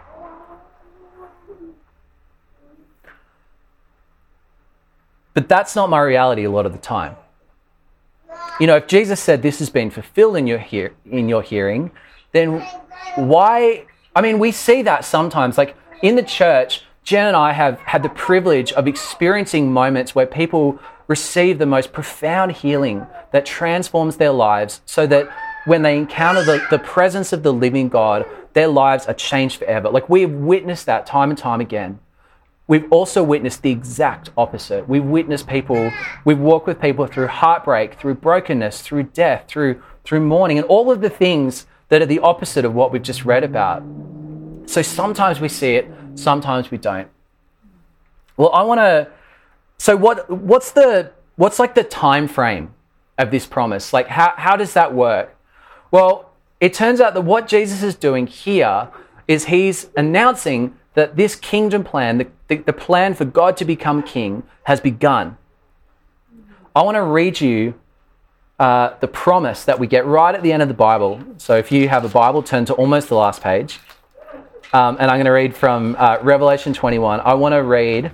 But 5.33 5.49
that's 5.49 5.75
not 5.75 5.89
my 5.89 5.99
reality 5.99 6.45
a 6.45 6.49
lot 6.49 6.65
of 6.65 6.71
the 6.71 6.77
time. 6.77 7.17
You 8.59 8.67
know, 8.67 8.77
if 8.77 8.87
Jesus 8.87 9.19
said 9.19 9.41
this 9.41 9.59
has 9.59 9.69
been 9.69 9.89
fulfilled 9.89 10.37
in 10.37 10.47
your, 10.47 10.59
hear- 10.59 10.93
in 11.05 11.27
your 11.27 11.41
hearing, 11.41 11.91
then 12.31 12.61
why? 13.15 13.85
I 14.15 14.21
mean, 14.21 14.39
we 14.39 14.53
see 14.53 14.81
that 14.83 15.03
sometimes. 15.03 15.57
Like 15.57 15.75
in 16.01 16.15
the 16.15 16.23
church, 16.23 16.83
Jen 17.03 17.27
and 17.27 17.35
I 17.35 17.51
have 17.53 17.79
had 17.79 18.03
the 18.03 18.09
privilege 18.09 18.71
of 18.73 18.87
experiencing 18.87 19.71
moments 19.71 20.15
where 20.15 20.25
people 20.25 20.79
receive 21.07 21.59
the 21.59 21.65
most 21.65 21.93
profound 21.93 22.53
healing 22.53 23.05
that 23.31 23.45
transforms 23.45 24.17
their 24.17 24.31
lives 24.31 24.81
so 24.85 25.05
that 25.07 25.29
when 25.65 25.83
they 25.83 25.97
encounter 25.97 26.43
the, 26.43 26.65
the 26.69 26.79
presence 26.79 27.31
of 27.31 27.43
the 27.43 27.53
living 27.53 27.89
God, 27.89 28.25
their 28.53 28.67
lives 28.67 29.05
are 29.05 29.13
changed 29.13 29.57
forever. 29.57 29.89
Like 29.89 30.09
we've 30.09 30.31
witnessed 30.31 30.85
that 30.87 31.05
time 31.05 31.29
and 31.29 31.37
time 31.37 31.61
again. 31.61 31.99
We've 32.67 32.91
also 32.91 33.23
witnessed 33.23 33.61
the 33.61 33.69
exact 33.69 34.31
opposite. 34.35 34.89
We've 34.89 35.03
witnessed 35.03 35.47
people, 35.47 35.91
we've 36.23 36.39
walked 36.39 36.65
with 36.65 36.81
people 36.81 37.05
through 37.05 37.27
heartbreak, 37.27 37.99
through 37.99 38.15
brokenness, 38.15 38.81
through 38.81 39.03
death, 39.03 39.45
through, 39.47 39.83
through 40.03 40.21
mourning, 40.21 40.57
and 40.57 40.65
all 40.65 40.91
of 40.91 41.01
the 41.01 41.09
things 41.09 41.67
that 41.89 42.01
are 42.01 42.07
the 42.07 42.19
opposite 42.19 42.65
of 42.65 42.73
what 42.73 42.91
we've 42.91 43.03
just 43.03 43.23
read 43.23 43.43
about. 43.43 43.83
So 44.65 44.81
sometimes 44.81 45.39
we 45.39 45.49
see 45.49 45.75
it, 45.75 45.89
sometimes 46.15 46.71
we 46.71 46.77
don't. 46.77 47.07
Well, 48.37 48.51
I 48.53 48.63
want 48.63 48.79
to. 48.79 49.07
So 49.77 49.95
what? 49.95 50.29
What's 50.29 50.71
the 50.71 51.11
what's 51.35 51.59
like 51.59 51.75
the 51.75 51.83
time 51.83 52.27
frame 52.27 52.73
of 53.17 53.31
this 53.31 53.45
promise? 53.45 53.93
Like 53.93 54.07
how 54.07 54.33
how 54.35 54.55
does 54.55 54.73
that 54.73 54.93
work? 54.93 55.35
Well, 55.91 56.31
it 56.59 56.73
turns 56.73 56.99
out 56.99 57.13
that 57.13 57.21
what 57.21 57.47
Jesus 57.47 57.83
is 57.83 57.95
doing 57.95 58.27
here 58.27 58.89
is 59.27 59.45
he's 59.45 59.89
announcing 59.95 60.75
that 60.93 61.15
this 61.15 61.35
kingdom 61.35 61.83
plan, 61.83 62.17
the, 62.17 62.27
the, 62.47 62.57
the 62.57 62.73
plan 62.73 63.13
for 63.13 63.25
God 63.25 63.57
to 63.57 63.65
become 63.65 64.01
king, 64.01 64.43
has 64.63 64.79
begun. 64.79 65.37
I 66.75 66.81
want 66.81 66.95
to 66.95 67.03
read 67.03 67.41
you 67.41 67.75
uh, 68.59 68.95
the 68.99 69.07
promise 69.07 69.65
that 69.65 69.79
we 69.79 69.87
get 69.87 70.05
right 70.05 70.33
at 70.33 70.41
the 70.41 70.53
end 70.53 70.61
of 70.61 70.67
the 70.67 70.73
Bible. 70.73 71.21
So 71.37 71.57
if 71.57 71.71
you 71.71 71.89
have 71.89 72.05
a 72.05 72.09
Bible, 72.09 72.41
turn 72.41 72.65
to 72.65 72.73
almost 72.73 73.09
the 73.09 73.15
last 73.15 73.41
page. 73.41 73.79
Um, 74.73 74.97
and 74.99 75.09
I'm 75.09 75.17
going 75.17 75.25
to 75.25 75.31
read 75.31 75.55
from 75.55 75.95
uh, 75.97 76.17
Revelation 76.21 76.73
21. 76.73 77.21
I 77.21 77.33
want 77.33 77.53
to 77.53 77.63
read 77.63 78.11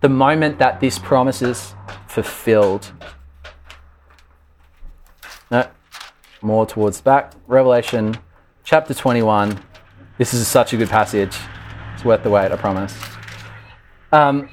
the 0.00 0.08
moment 0.08 0.58
that 0.58 0.80
this 0.80 0.98
promise 0.98 1.42
is 1.42 1.74
fulfilled. 2.06 2.92
No, 5.50 5.68
more 6.42 6.66
towards 6.66 6.98
the 6.98 7.02
back. 7.02 7.32
Revelation 7.46 8.16
chapter 8.64 8.94
21. 8.94 9.60
This 10.16 10.32
is 10.32 10.46
such 10.46 10.72
a 10.72 10.76
good 10.76 10.88
passage. 10.88 11.36
It's 11.94 12.04
worth 12.04 12.22
the 12.22 12.30
wait, 12.30 12.52
I 12.52 12.56
promise. 12.56 12.96
Um, 14.12 14.48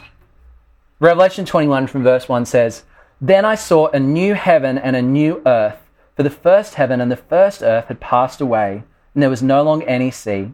Revelation 1.00 1.46
21 1.46 1.88
from 1.88 2.04
verse 2.04 2.28
1 2.28 2.46
says, 2.46 2.84
Then 3.22 3.46
I 3.46 3.56
saw 3.56 3.88
a 3.90 4.00
new 4.00 4.34
heaven 4.34 4.78
and 4.78 4.96
a 4.96 5.02
new 5.02 5.42
earth, 5.46 5.78
for 6.16 6.24
the 6.24 6.30
first 6.30 6.76
heaven 6.76 7.00
and 7.00 7.12
the 7.12 7.16
first 7.16 7.62
earth 7.62 7.86
had 7.86 8.00
passed 8.00 8.42
away, 8.42 8.84
and 9.14 9.22
there 9.22 9.30
was 9.30 9.44
no 9.44 9.62
longer 9.62 9.86
any 9.86 10.10
sea. 10.10 10.54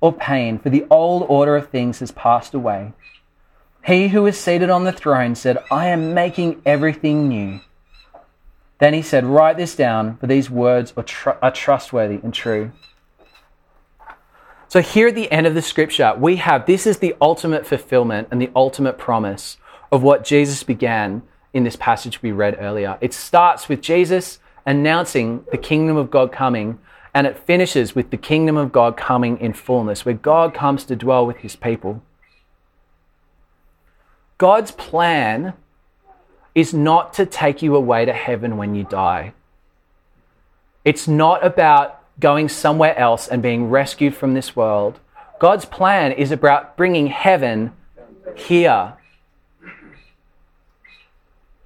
or 0.00 0.12
pain, 0.12 0.58
for 0.58 0.70
the 0.70 0.86
old 0.90 1.24
order 1.28 1.56
of 1.56 1.68
things 1.68 2.00
has 2.00 2.10
passed 2.12 2.54
away. 2.54 2.92
He 3.84 4.08
who 4.08 4.26
is 4.26 4.38
seated 4.38 4.70
on 4.70 4.84
the 4.84 4.92
throne 4.92 5.34
said, 5.34 5.58
I 5.70 5.86
am 5.86 6.12
making 6.12 6.60
everything 6.66 7.28
new. 7.28 7.60
Then 8.78 8.94
he 8.94 9.02
said, 9.02 9.24
Write 9.24 9.56
this 9.56 9.76
down, 9.76 10.16
for 10.18 10.26
these 10.26 10.50
words 10.50 10.92
are, 10.96 11.02
tr- 11.02 11.30
are 11.40 11.50
trustworthy 11.50 12.20
and 12.22 12.34
true. 12.34 12.72
So, 14.68 14.82
here 14.82 15.08
at 15.08 15.14
the 15.14 15.30
end 15.30 15.46
of 15.46 15.54
the 15.54 15.62
scripture, 15.62 16.14
we 16.18 16.36
have 16.36 16.66
this 16.66 16.86
is 16.86 16.98
the 16.98 17.14
ultimate 17.20 17.64
fulfillment 17.64 18.28
and 18.30 18.42
the 18.42 18.50
ultimate 18.56 18.98
promise 18.98 19.56
of 19.92 20.02
what 20.02 20.24
Jesus 20.24 20.62
began 20.62 21.22
in 21.54 21.64
this 21.64 21.76
passage 21.76 22.20
we 22.20 22.32
read 22.32 22.56
earlier. 22.58 22.98
It 23.00 23.14
starts 23.14 23.68
with 23.68 23.80
Jesus 23.80 24.40
announcing 24.66 25.44
the 25.52 25.56
kingdom 25.56 25.96
of 25.96 26.10
God 26.10 26.32
coming, 26.32 26.78
and 27.16 27.26
it 27.26 27.38
finishes 27.38 27.94
with 27.94 28.10
the 28.10 28.16
kingdom 28.18 28.58
of 28.58 28.70
God 28.70 28.94
coming 28.94 29.40
in 29.40 29.54
fullness, 29.54 30.04
where 30.04 30.14
God 30.14 30.52
comes 30.52 30.84
to 30.84 30.94
dwell 30.94 31.26
with 31.26 31.38
his 31.38 31.56
people. 31.56 32.02
God's 34.36 34.70
plan 34.70 35.54
is 36.54 36.74
not 36.74 37.14
to 37.14 37.24
take 37.24 37.62
you 37.62 37.74
away 37.74 38.04
to 38.04 38.12
heaven 38.12 38.58
when 38.58 38.74
you 38.74 38.84
die. 38.84 39.32
It's 40.84 41.08
not 41.08 41.42
about 41.42 42.02
going 42.20 42.50
somewhere 42.50 42.94
else 42.98 43.28
and 43.28 43.40
being 43.40 43.70
rescued 43.70 44.14
from 44.14 44.34
this 44.34 44.54
world. 44.54 45.00
God's 45.38 45.64
plan 45.64 46.12
is 46.12 46.30
about 46.30 46.76
bringing 46.76 47.06
heaven 47.06 47.72
here. 48.34 48.92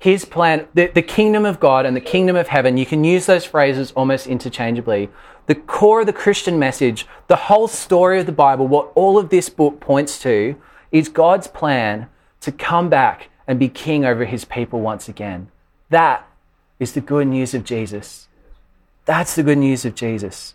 His 0.00 0.24
plan, 0.24 0.66
the, 0.72 0.86
the 0.86 1.02
kingdom 1.02 1.44
of 1.44 1.60
God 1.60 1.84
and 1.84 1.94
the 1.94 2.00
kingdom 2.00 2.34
of 2.34 2.48
heaven, 2.48 2.78
you 2.78 2.86
can 2.86 3.04
use 3.04 3.26
those 3.26 3.44
phrases 3.44 3.92
almost 3.92 4.26
interchangeably. 4.26 5.10
The 5.46 5.54
core 5.54 6.00
of 6.00 6.06
the 6.06 6.12
Christian 6.14 6.58
message, 6.58 7.06
the 7.26 7.36
whole 7.36 7.68
story 7.68 8.18
of 8.18 8.24
the 8.24 8.32
Bible, 8.32 8.66
what 8.66 8.90
all 8.94 9.18
of 9.18 9.28
this 9.28 9.50
book 9.50 9.78
points 9.78 10.18
to, 10.22 10.56
is 10.90 11.10
God's 11.10 11.48
plan 11.48 12.08
to 12.40 12.50
come 12.50 12.88
back 12.88 13.28
and 13.46 13.58
be 13.58 13.68
king 13.68 14.06
over 14.06 14.24
his 14.24 14.46
people 14.46 14.80
once 14.80 15.06
again. 15.06 15.50
That 15.90 16.26
is 16.78 16.92
the 16.92 17.02
good 17.02 17.26
news 17.26 17.52
of 17.52 17.64
Jesus. 17.64 18.28
That's 19.04 19.34
the 19.34 19.42
good 19.42 19.58
news 19.58 19.84
of 19.84 19.94
Jesus. 19.94 20.54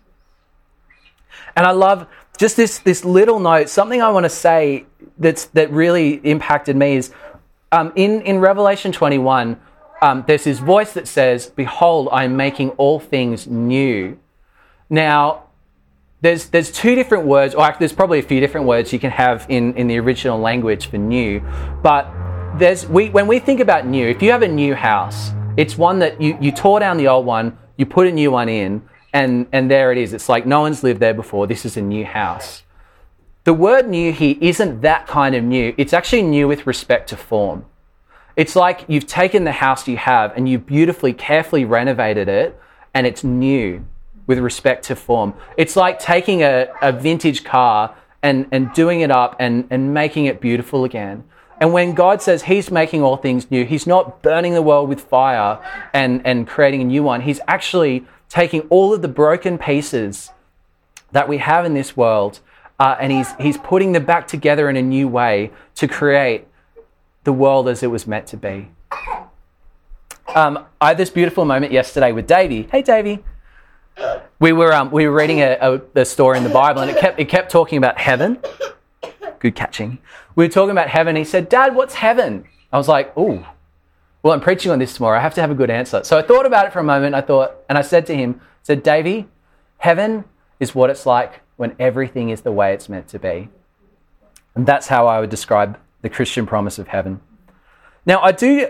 And 1.55 1.67
I 1.67 1.71
love 1.71 2.07
just 2.39 2.57
this, 2.57 2.79
this 2.79 3.05
little 3.05 3.39
note, 3.39 3.69
something 3.69 4.01
I 4.01 4.09
want 4.09 4.23
to 4.23 4.29
say 4.29 4.87
that's, 5.19 5.45
that 5.47 5.69
really 5.69 6.15
impacted 6.23 6.75
me 6.75 6.95
is 6.95 7.11
um, 7.75 7.91
in, 7.95 8.21
in 8.21 8.39
Revelation 8.39 8.93
21, 8.93 9.59
um, 10.01 10.23
there's 10.27 10.45
this 10.45 10.59
voice 10.59 10.93
that 10.93 11.07
says, 11.07 11.47
Behold, 11.47 12.07
I 12.11 12.23
am 12.23 12.37
making 12.37 12.69
all 12.71 12.99
things 12.99 13.47
new. 13.47 14.17
Now, 14.89 15.43
there's, 16.21 16.47
there's 16.47 16.71
two 16.71 16.95
different 16.95 17.25
words, 17.25 17.53
or 17.53 17.65
actually, 17.65 17.79
there's 17.79 17.93
probably 17.93 18.19
a 18.19 18.23
few 18.23 18.39
different 18.39 18.65
words 18.65 18.93
you 18.93 18.99
can 18.99 19.11
have 19.11 19.45
in, 19.49 19.73
in 19.75 19.87
the 19.87 19.99
original 19.99 20.39
language 20.39 20.87
for 20.87 20.97
new. 20.97 21.41
But 21.83 22.09
there's, 22.57 22.87
we, 22.87 23.09
when 23.09 23.27
we 23.27 23.39
think 23.39 23.59
about 23.59 23.85
new, 23.85 24.07
if 24.07 24.21
you 24.21 24.31
have 24.31 24.41
a 24.41 24.47
new 24.47 24.73
house, 24.73 25.31
it's 25.57 25.77
one 25.77 25.99
that 25.99 26.21
you, 26.21 26.37
you 26.39 26.53
tore 26.53 26.79
down 26.79 26.95
the 26.95 27.09
old 27.09 27.25
one, 27.25 27.57
you 27.75 27.85
put 27.85 28.07
a 28.07 28.11
new 28.11 28.31
one 28.31 28.47
in, 28.47 28.87
and, 29.11 29.47
and 29.51 29.69
there 29.69 29.91
it 29.91 29.97
is. 29.97 30.13
It's 30.13 30.29
like 30.29 30.45
no 30.45 30.61
one's 30.61 30.81
lived 30.81 31.01
there 31.01 31.13
before. 31.13 31.45
This 31.45 31.65
is 31.65 31.75
a 31.75 31.81
new 31.81 32.05
house. 32.05 32.63
The 33.45 33.53
word 33.53 33.87
new 33.87 34.11
here 34.11 34.35
isn't 34.41 34.81
that 34.81 35.05
kind 35.05 35.35
of 35.35 35.43
new. 35.43 35.75
It's 35.77 35.93
actually 35.93 36.23
new 36.23 36.47
with 36.47 36.65
respect 36.65 37.09
to 37.09 37.17
form. 37.17 37.65
It's 38.35 38.55
like 38.55 38.85
you've 38.87 39.05
taken 39.05 39.43
the 39.43 39.51
house 39.51 39.87
you 39.87 39.97
have 39.97 40.35
and 40.35 40.49
you 40.49 40.57
beautifully, 40.57 41.13
carefully 41.13 41.63
renovated 41.63 42.27
it, 42.27 42.59
and 42.95 43.05
it's 43.05 43.23
new 43.23 43.85
with 44.25 44.39
respect 44.39 44.85
to 44.85 44.95
form. 44.95 45.35
It's 45.57 45.75
like 45.75 45.99
taking 45.99 46.41
a, 46.41 46.69
a 46.81 46.91
vintage 46.91 47.43
car 47.43 47.95
and, 48.23 48.47
and 48.51 48.73
doing 48.73 49.01
it 49.01 49.11
up 49.11 49.35
and, 49.39 49.67
and 49.69 49.93
making 49.93 50.25
it 50.25 50.41
beautiful 50.41 50.83
again. 50.83 51.23
And 51.61 51.71
when 51.71 51.93
God 51.93 52.23
says 52.23 52.43
He's 52.43 52.71
making 52.71 53.03
all 53.03 53.15
things 53.15 53.51
new, 53.51 53.63
He's 53.63 53.85
not 53.85 54.23
burning 54.23 54.55
the 54.55 54.63
world 54.63 54.89
with 54.89 55.01
fire 55.01 55.59
and, 55.93 56.25
and 56.25 56.47
creating 56.47 56.81
a 56.81 56.85
new 56.85 57.03
one. 57.03 57.21
He's 57.21 57.39
actually 57.47 58.07
taking 58.27 58.61
all 58.71 58.91
of 58.91 59.03
the 59.03 59.07
broken 59.07 59.59
pieces 59.59 60.31
that 61.11 61.29
we 61.29 61.37
have 61.37 61.63
in 61.63 61.75
this 61.75 61.95
world 61.95 62.39
uh, 62.79 62.95
and 62.99 63.11
he's, 63.11 63.33
he's 63.39 63.57
putting 63.57 63.93
them 63.93 64.05
back 64.05 64.27
together 64.27 64.69
in 64.69 64.75
a 64.75 64.81
new 64.81 65.07
way 65.07 65.51
to 65.75 65.87
create 65.87 66.47
the 67.23 67.33
world 67.33 67.67
as 67.67 67.81
it 67.83 67.87
was 67.87 68.05
meant 68.05 68.27
to 68.27 68.37
be. 68.37 68.69
Um, 70.35 70.65
I 70.81 70.89
had 70.89 70.97
this 70.97 71.09
beautiful 71.09 71.45
moment 71.45 71.71
yesterday 71.71 72.11
with 72.11 72.27
Davey. 72.27 72.67
Hey, 72.71 72.81
Davey. 72.81 73.23
We 74.39 74.51
were, 74.51 74.73
um, 74.73 74.91
we 74.91 75.07
were 75.07 75.15
reading 75.15 75.39
a, 75.39 75.57
a, 75.61 76.01
a 76.01 76.05
story 76.05 76.37
in 76.37 76.43
the 76.43 76.49
Bible 76.49 76.81
and 76.81 76.91
it 76.91 76.99
kept, 76.99 77.19
it 77.19 77.29
kept 77.29 77.49
talking 77.49 77.77
about 77.77 77.97
heaven. 77.97 78.39
Good 79.39 79.55
catching. 79.55 79.99
We 80.35 80.45
were 80.45 80.51
talking 80.51 80.71
about 80.71 80.89
heaven. 80.89 81.15
He 81.15 81.23
said, 81.23 81.47
Dad, 81.47 81.75
what's 81.75 81.95
heaven? 81.95 82.45
I 82.73 82.77
was 82.77 82.89
like, 82.89 83.13
oh, 83.15 83.47
well, 84.21 84.33
I'm 84.33 84.41
preaching 84.41 84.71
on 84.71 84.79
this 84.79 84.93
tomorrow. 84.93 85.17
I 85.17 85.21
have 85.21 85.35
to 85.35 85.41
have 85.41 85.51
a 85.51 85.55
good 85.55 85.69
answer. 85.69 86.03
So 86.03 86.17
I 86.17 86.21
thought 86.21 86.45
about 86.45 86.65
it 86.65 86.73
for 86.73 86.79
a 86.79 86.83
moment. 86.83 87.15
I 87.15 87.21
thought, 87.21 87.55
and 87.69 87.77
I 87.77 87.81
said 87.81 88.05
to 88.07 88.15
him, 88.15 88.41
I 88.41 88.45
said, 88.63 88.83
Davey, 88.83 89.27
heaven 89.77 90.25
is 90.59 90.75
what 90.75 90.89
it's 90.89 91.05
like 91.05 91.41
when 91.57 91.75
everything 91.79 92.29
is 92.29 92.41
the 92.41 92.51
way 92.51 92.73
it's 92.73 92.89
meant 92.89 93.07
to 93.09 93.19
be. 93.19 93.49
And 94.55 94.65
that's 94.65 94.87
how 94.87 95.07
I 95.07 95.19
would 95.19 95.29
describe 95.29 95.77
the 96.01 96.09
Christian 96.09 96.45
promise 96.45 96.79
of 96.79 96.87
heaven. 96.87 97.21
Now, 98.05 98.21
I 98.21 98.31
do 98.31 98.67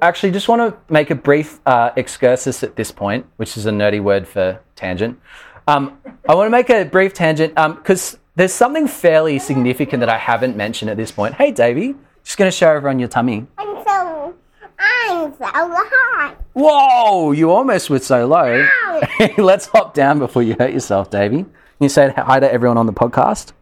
actually 0.00 0.32
just 0.32 0.48
want 0.48 0.60
to 0.62 0.92
make 0.92 1.10
a 1.10 1.14
brief 1.14 1.60
uh, 1.66 1.90
excursus 1.96 2.62
at 2.62 2.76
this 2.76 2.90
point, 2.90 3.26
which 3.36 3.56
is 3.56 3.66
a 3.66 3.70
nerdy 3.70 4.02
word 4.02 4.26
for 4.26 4.60
tangent. 4.76 5.20
Um, 5.66 5.98
I 6.28 6.34
want 6.34 6.46
to 6.46 6.50
make 6.50 6.70
a 6.70 6.84
brief 6.84 7.12
tangent 7.12 7.54
because 7.54 8.14
um, 8.14 8.20
there's 8.36 8.54
something 8.54 8.88
fairly 8.88 9.38
significant 9.38 10.00
that 10.00 10.08
I 10.08 10.16
haven't 10.16 10.56
mentioned 10.56 10.90
at 10.90 10.96
this 10.96 11.12
point. 11.12 11.34
Hey, 11.34 11.50
Davey, 11.52 11.94
just 12.24 12.38
going 12.38 12.50
to 12.50 12.56
show 12.56 12.70
everyone 12.70 12.98
your 12.98 13.08
tummy. 13.08 13.46
I'm 13.58 13.84
so, 13.84 14.34
I'm 14.78 15.32
so 15.34 15.44
hot. 15.44 16.36
Whoa, 16.54 17.32
you 17.32 17.50
almost 17.50 17.90
were 17.90 17.98
so 17.98 18.26
low. 18.26 18.66
Let's 19.38 19.66
hop 19.66 19.94
down 19.94 20.18
before 20.18 20.42
you 20.42 20.56
hurt 20.58 20.72
yourself, 20.72 21.10
Davey. 21.10 21.44
Can 21.78 21.84
you 21.84 21.90
say 21.90 22.12
hi 22.16 22.40
to 22.40 22.52
everyone 22.52 22.76
on 22.76 22.86
the 22.86 22.92
podcast? 22.92 23.52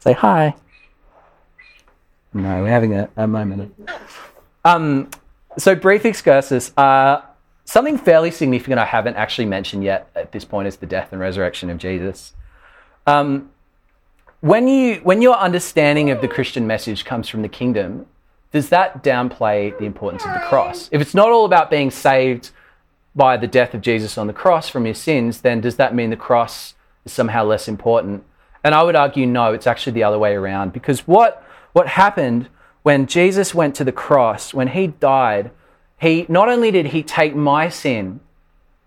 Say 0.00 0.14
hi. 0.14 0.56
No, 2.34 2.60
we're 2.64 2.68
having 2.68 2.92
a, 2.92 3.08
a 3.16 3.28
moment. 3.28 3.72
Um, 4.64 5.08
so, 5.56 5.76
brief 5.76 6.04
excursus. 6.04 6.76
Uh, 6.76 7.22
something 7.64 7.98
fairly 7.98 8.32
significant 8.32 8.80
I 8.80 8.84
haven't 8.84 9.14
actually 9.14 9.44
mentioned 9.44 9.84
yet 9.84 10.10
at 10.16 10.32
this 10.32 10.44
point 10.44 10.66
is 10.66 10.78
the 10.78 10.86
death 10.86 11.12
and 11.12 11.20
resurrection 11.20 11.70
of 11.70 11.78
Jesus. 11.78 12.32
Um, 13.06 13.52
when 14.40 14.66
you 14.66 14.96
when 14.96 15.22
your 15.22 15.36
understanding 15.36 16.10
of 16.10 16.20
the 16.20 16.26
Christian 16.26 16.66
message 16.66 17.04
comes 17.04 17.28
from 17.28 17.42
the 17.42 17.48
kingdom, 17.48 18.06
does 18.50 18.70
that 18.70 19.04
downplay 19.04 19.78
the 19.78 19.84
importance 19.84 20.24
of 20.24 20.32
the 20.32 20.40
cross? 20.40 20.88
If 20.90 21.00
it's 21.00 21.14
not 21.14 21.28
all 21.28 21.44
about 21.44 21.70
being 21.70 21.92
saved 21.92 22.50
by 23.14 23.36
the 23.36 23.46
death 23.46 23.72
of 23.72 23.82
Jesus 23.82 24.18
on 24.18 24.26
the 24.26 24.32
cross 24.32 24.68
from 24.68 24.84
your 24.84 24.96
sins, 24.96 25.42
then 25.42 25.60
does 25.60 25.76
that 25.76 25.94
mean 25.94 26.10
the 26.10 26.16
cross 26.16 26.74
is 27.04 27.12
somehow 27.12 27.44
less 27.44 27.68
important. 27.68 28.24
And 28.64 28.74
I 28.74 28.82
would 28.82 28.96
argue 28.96 29.26
no, 29.26 29.52
it's 29.52 29.66
actually 29.66 29.92
the 29.92 30.04
other 30.04 30.18
way 30.18 30.34
around. 30.34 30.72
Because 30.72 31.00
what, 31.00 31.44
what 31.72 31.88
happened 31.88 32.48
when 32.82 33.06
Jesus 33.06 33.54
went 33.54 33.74
to 33.76 33.84
the 33.84 33.92
cross, 33.92 34.52
when 34.52 34.68
he 34.68 34.88
died, 34.88 35.50
he 36.00 36.26
not 36.28 36.48
only 36.48 36.70
did 36.70 36.86
he 36.86 37.02
take 37.02 37.34
my 37.34 37.68
sin 37.68 38.20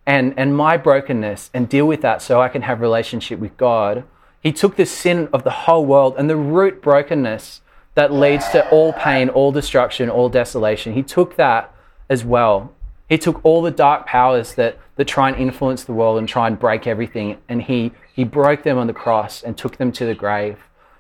and, 0.06 0.34
and 0.38 0.56
my 0.56 0.78
brokenness 0.78 1.50
and 1.54 1.70
deal 1.70 1.86
with 1.86 2.02
that 2.02 2.22
so 2.22 2.42
I 2.42 2.50
can 2.50 2.64
have 2.64 2.82
relationship 2.82 3.40
with 3.40 3.56
God, 3.58 4.04
he 4.42 4.52
took 4.52 4.76
the 4.76 4.86
sin 4.86 5.30
of 5.34 5.44
the 5.44 5.52
whole 5.52 5.86
world 5.86 6.16
and 6.18 6.30
the 6.30 6.36
root 6.36 6.82
brokenness 6.82 7.62
that 7.96 8.12
leads 8.12 8.50
to 8.50 8.70
all 8.70 8.94
pain, 8.94 9.30
all 9.30 9.52
destruction, 9.52 10.10
all 10.10 10.30
desolation. 10.30 10.94
He 10.94 11.04
took 11.04 11.38
that 11.38 11.74
as 12.10 12.24
well. 12.24 12.74
He 13.08 13.18
took 13.18 13.44
all 13.44 13.62
the 13.62 13.72
dark 13.72 14.06
powers 14.06 14.56
that, 14.56 14.78
that 14.98 15.08
try 15.08 15.30
and 15.30 15.38
influence 15.38 15.84
the 15.84 15.94
world 15.94 16.20
and 16.20 16.28
try 16.28 16.48
and 16.48 16.60
break 16.60 16.86
everything, 16.86 17.38
and 17.48 17.62
he, 17.62 17.94
he 18.16 18.24
broke 18.24 18.64
them 18.64 18.78
on 18.78 18.88
the 18.88 18.94
cross 18.94 19.44
and 19.44 19.58
took 19.58 19.76
them 19.76 19.92
to 19.92 20.06
the 20.06 20.16
grave. 20.16 20.58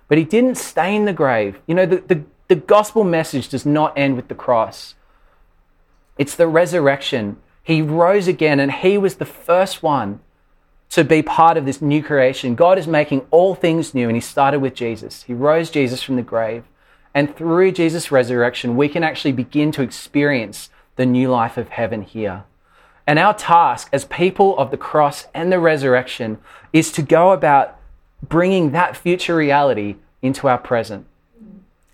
But 0.09 0.17
he 0.17 0.25
didn't 0.25 0.55
stay 0.55 0.93
in 0.93 1.05
the 1.05 1.13
grave. 1.13 1.61
You 1.65 1.73
know, 1.73 1.85
the, 1.85 2.03
the, 2.05 2.23
the 2.49 2.55
gospel 2.55 3.05
message 3.05 3.47
does 3.47 3.65
not 3.65 3.97
end 3.97 4.17
with 4.17 4.27
the 4.27 4.35
cross, 4.35 4.95
it's 6.17 6.35
the 6.35 6.47
resurrection. 6.47 7.37
He 7.63 7.81
rose 7.81 8.27
again, 8.27 8.59
and 8.59 8.71
he 8.71 8.97
was 8.97 9.15
the 9.15 9.25
first 9.25 9.81
one 9.81 10.19
to 10.89 11.03
be 11.03 11.23
part 11.23 11.57
of 11.57 11.65
this 11.65 11.81
new 11.81 12.03
creation. 12.03 12.53
God 12.53 12.77
is 12.77 12.85
making 12.85 13.25
all 13.31 13.55
things 13.55 13.95
new, 13.95 14.07
and 14.07 14.15
he 14.15 14.21
started 14.21 14.59
with 14.59 14.75
Jesus. 14.75 15.23
He 15.23 15.33
rose 15.33 15.69
Jesus 15.71 16.03
from 16.03 16.15
the 16.15 16.21
grave. 16.21 16.65
And 17.13 17.35
through 17.35 17.71
Jesus' 17.71 18.11
resurrection, 18.11 18.75
we 18.75 18.87
can 18.87 19.03
actually 19.03 19.31
begin 19.31 19.71
to 19.71 19.81
experience 19.81 20.69
the 20.95 21.05
new 21.05 21.29
life 21.31 21.57
of 21.57 21.69
heaven 21.69 22.01
here. 22.01 22.43
And 23.07 23.19
our 23.19 23.33
task 23.33 23.89
as 23.93 24.05
people 24.05 24.57
of 24.57 24.71
the 24.71 24.77
cross 24.77 25.27
and 25.33 25.51
the 25.51 25.59
resurrection 25.59 26.39
is 26.73 26.91
to 26.93 27.01
go 27.01 27.31
about 27.31 27.79
bringing 28.21 28.71
that 28.71 28.97
future 28.97 29.35
reality 29.35 29.95
into 30.21 30.47
our 30.47 30.57
present. 30.57 31.05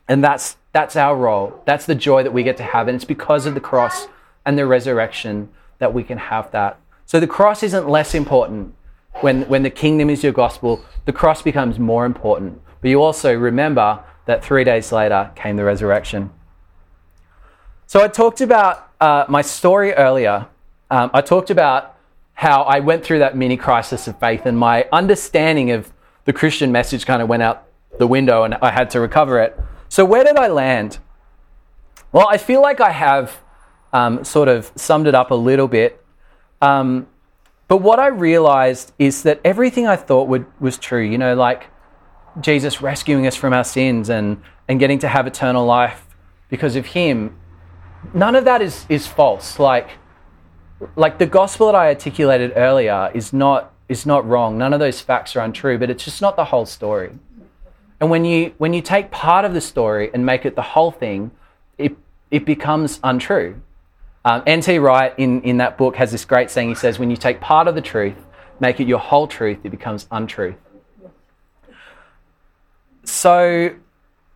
And 0.08 0.24
that's, 0.24 0.58
that's 0.72 0.96
our 0.96 1.16
role. 1.16 1.62
That's 1.66 1.86
the 1.86 1.96
joy 1.96 2.24
that 2.24 2.34
we 2.34 2.44
get 2.44 2.58
to 2.58 2.64
have. 2.64 2.88
And 2.88 2.96
it's 2.96 3.06
because 3.06 3.46
of 3.46 3.54
the 3.54 3.60
cross 3.60 4.08
and 4.46 4.58
the 4.58 4.66
resurrection 4.66 5.50
that 5.80 5.94
we 5.94 6.04
can 6.04 6.18
have 6.18 6.52
that. 6.52 6.80
So 7.06 7.20
the 7.20 7.28
cross 7.28 7.64
isn't 7.64 7.90
less 7.90 8.16
important 8.16 8.74
when, 9.16 9.44
when 9.44 9.64
the 9.64 9.70
kingdom 9.70 10.10
is 10.10 10.24
your 10.24 10.32
gospel, 10.32 10.84
the 11.06 11.12
cross 11.12 11.42
becomes 11.42 11.78
more 11.78 12.06
important. 12.06 12.62
But 12.82 12.90
you 12.90 13.02
also 13.02 13.36
remember 13.36 14.00
that 14.26 14.44
three 14.44 14.64
days 14.64 14.92
later 14.92 15.32
came 15.36 15.58
the 15.58 15.64
resurrection. 15.66 16.32
So 17.86 18.02
I 18.02 18.08
talked 18.08 18.40
about 18.40 18.90
uh, 19.02 19.26
my 19.28 19.42
story 19.42 19.94
earlier. 19.94 20.48
Um, 20.92 21.10
I 21.14 21.22
talked 21.22 21.50
about 21.50 21.96
how 22.34 22.64
I 22.64 22.82
went 22.82 23.06
through 23.06 23.20
that 23.20 23.38
mini 23.38 23.56
crisis 23.56 24.10
of 24.10 24.20
faith 24.20 24.46
and 24.46 24.58
my 24.58 24.86
understanding 24.92 25.72
of 25.72 25.92
the 26.26 26.34
Christian 26.34 26.72
message 26.72 27.06
kind 27.06 27.22
of 27.22 27.30
went 27.30 27.44
out 27.44 27.66
the 27.98 28.08
window 28.08 28.44
and 28.44 28.56
I 28.56 28.72
had 28.72 28.90
to 28.92 29.00
recover 29.00 29.40
it. 29.40 29.58
So, 29.88 30.04
where 30.04 30.26
did 30.26 30.38
I 30.38 30.48
land? 30.48 31.00
Well, 32.12 32.28
I 32.30 32.38
feel 32.38 32.62
like 32.62 32.82
I 32.82 32.92
have 32.92 33.40
um, 33.94 34.26
sort 34.26 34.50
of 34.50 34.70
summed 34.76 35.08
it 35.08 35.16
up 35.16 35.32
a 35.32 35.36
little 35.36 35.70
bit. 35.70 36.04
Um, 36.62 37.08
but 37.70 37.78
what 37.78 38.00
I 38.00 38.08
realized 38.08 38.92
is 39.00 39.24
that 39.24 39.40
everything 39.46 39.88
I 39.88 39.96
thought 39.96 40.28
would, 40.28 40.46
was 40.60 40.78
true, 40.78 41.02
you 41.02 41.18
know, 41.18 41.36
like 41.36 41.68
Jesus 42.42 42.82
rescuing 42.82 43.26
us 43.28 43.36
from 43.38 43.54
our 43.54 43.64
sins 43.64 44.10
and, 44.10 44.42
and 44.68 44.78
getting 44.78 45.00
to 45.00 45.08
have 45.08 45.26
eternal 45.26 45.66
life 45.66 46.06
because 46.50 46.76
of 46.76 46.88
Him, 46.88 47.38
none 48.14 48.36
of 48.36 48.44
that 48.44 48.62
is, 48.62 48.86
is 48.90 49.08
false. 49.08 49.58
Like, 49.58 49.92
like 50.96 51.18
the 51.18 51.26
gospel 51.26 51.68
that 51.68 51.76
I 51.76 51.88
articulated 51.88 52.54
earlier 52.56 53.12
is 53.14 53.34
not, 53.34 53.74
is 53.90 54.06
not 54.06 54.28
wrong. 54.28 54.58
None 54.58 54.74
of 54.74 54.80
those 54.80 55.02
facts 55.02 55.36
are 55.36 55.42
untrue, 55.42 55.78
but 55.78 55.90
it's 55.90 56.04
just 56.04 56.22
not 56.22 56.36
the 56.36 56.46
whole 56.46 56.66
story. 56.66 57.12
And 58.00 58.10
when 58.10 58.26
you, 58.26 58.54
when 58.58 58.74
you 58.74 58.82
take 58.82 59.12
part 59.12 59.46
of 59.46 59.54
the 59.54 59.62
story 59.62 60.10
and 60.14 60.26
make 60.26 60.46
it 60.46 60.56
the 60.56 60.62
whole 60.62 60.92
thing, 60.92 61.32
it, 61.78 61.96
it 62.32 62.46
becomes 62.46 63.00
untrue. 63.04 63.62
Um, 64.24 64.44
N.T. 64.46 64.78
Wright 64.80 65.14
in, 65.18 65.42
in 65.42 65.58
that 65.58 65.78
book 65.78 65.96
has 65.96 66.12
this 66.12 66.26
great 66.26 66.52
saying. 66.52 66.70
He 66.70 66.76
says, 66.76 67.00
When 67.00 67.10
you 67.10 67.18
take 67.18 67.42
part 67.42 67.68
of 67.68 67.76
the 67.76 67.82
truth, 67.82 68.16
make 68.60 68.80
it 68.80 68.88
your 68.88 69.00
whole 69.00 69.28
truth, 69.28 69.60
it 69.64 69.70
becomes 69.70 70.08
untruth. 70.12 70.56
So, 73.04 73.76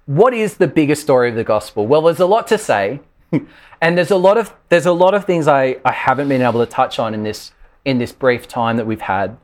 what 0.05 0.33
is 0.33 0.57
the 0.57 0.67
biggest 0.67 1.03
story 1.03 1.29
of 1.29 1.35
the 1.35 1.43
gospel? 1.43 1.85
Well, 1.85 2.01
there's 2.01 2.19
a 2.19 2.25
lot 2.25 2.47
to 2.47 2.57
say, 2.57 2.99
and 3.81 3.97
there's 3.97 4.11
a 4.11 4.17
lot 4.17 4.37
of 4.37 4.53
there's 4.69 4.85
a 4.85 4.91
lot 4.91 5.13
of 5.13 5.25
things 5.25 5.47
I, 5.47 5.77
I 5.83 5.91
haven't 5.91 6.29
been 6.29 6.41
able 6.41 6.65
to 6.65 6.71
touch 6.71 6.99
on 6.99 7.13
in 7.13 7.23
this 7.23 7.51
in 7.83 7.97
this 7.97 8.11
brief 8.11 8.47
time 8.47 8.77
that 8.77 8.85
we've 8.85 9.01
had. 9.01 9.37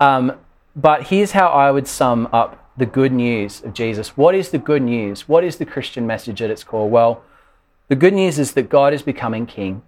Um, 0.00 0.32
but 0.74 1.04
here's 1.04 1.32
how 1.32 1.48
I 1.48 1.70
would 1.70 1.88
sum 1.88 2.28
up 2.32 2.62
the 2.76 2.86
good 2.86 3.12
news 3.12 3.62
of 3.64 3.72
Jesus. 3.72 4.16
What 4.16 4.34
is 4.34 4.50
the 4.50 4.58
good 4.58 4.82
news? 4.82 5.26
What 5.26 5.44
is 5.44 5.56
the 5.56 5.64
Christian 5.64 6.06
message 6.06 6.42
at 6.42 6.50
its 6.50 6.62
core? 6.62 6.88
Well, 6.88 7.22
the 7.88 7.96
good 7.96 8.12
news 8.12 8.38
is 8.38 8.52
that 8.52 8.68
God 8.68 8.92
is 8.92 9.02
becoming 9.02 9.46
king. 9.46 9.82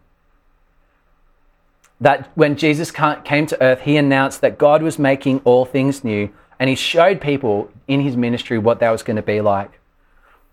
That 2.01 2.31
when 2.35 2.57
Jesus 2.57 2.91
came 2.91 3.47
to 3.47 3.63
earth, 3.63 3.81
he 3.81 3.97
announced 3.97 4.41
that 4.41 4.57
God 4.57 4.83
was 4.83 4.99
making 4.99 5.41
all 5.45 5.65
things 5.65 6.05
new, 6.05 6.31
and 6.59 6.71
he 6.71 6.77
showed 6.77 7.21
people 7.21 7.71
in 7.87 8.01
his 8.01 8.17
ministry 8.17 8.57
what 8.57 8.81
that 8.81 8.91
was 8.91 9.03
going 9.03 9.17
to 9.17 9.23
be 9.23 9.41
like. 9.41 9.78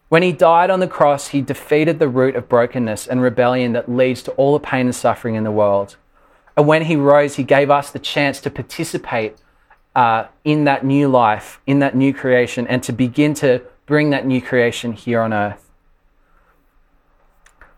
When 0.07 0.21
he 0.21 0.31
died 0.31 0.69
on 0.69 0.79
the 0.79 0.87
cross, 0.87 1.29
he 1.29 1.41
defeated 1.41 1.99
the 1.99 2.07
root 2.07 2.35
of 2.35 2.47
brokenness 2.47 3.07
and 3.07 3.21
rebellion 3.21 3.73
that 3.73 3.89
leads 3.89 4.21
to 4.23 4.31
all 4.33 4.53
the 4.53 4.59
pain 4.59 4.85
and 4.85 4.95
suffering 4.95 5.35
in 5.35 5.43
the 5.43 5.51
world. 5.51 5.97
And 6.55 6.67
when 6.67 6.83
he 6.83 6.95
rose, 6.95 7.35
he 7.35 7.43
gave 7.43 7.69
us 7.69 7.89
the 7.89 7.99
chance 7.99 8.39
to 8.41 8.49
participate 8.49 9.37
uh, 9.95 10.25
in 10.43 10.65
that 10.65 10.85
new 10.85 11.07
life, 11.07 11.59
in 11.65 11.79
that 11.79 11.95
new 11.95 12.13
creation, 12.13 12.67
and 12.67 12.83
to 12.83 12.93
begin 12.93 13.33
to 13.35 13.61
bring 13.85 14.11
that 14.11 14.25
new 14.25 14.41
creation 14.41 14.93
here 14.93 15.21
on 15.21 15.33
earth. 15.33 15.69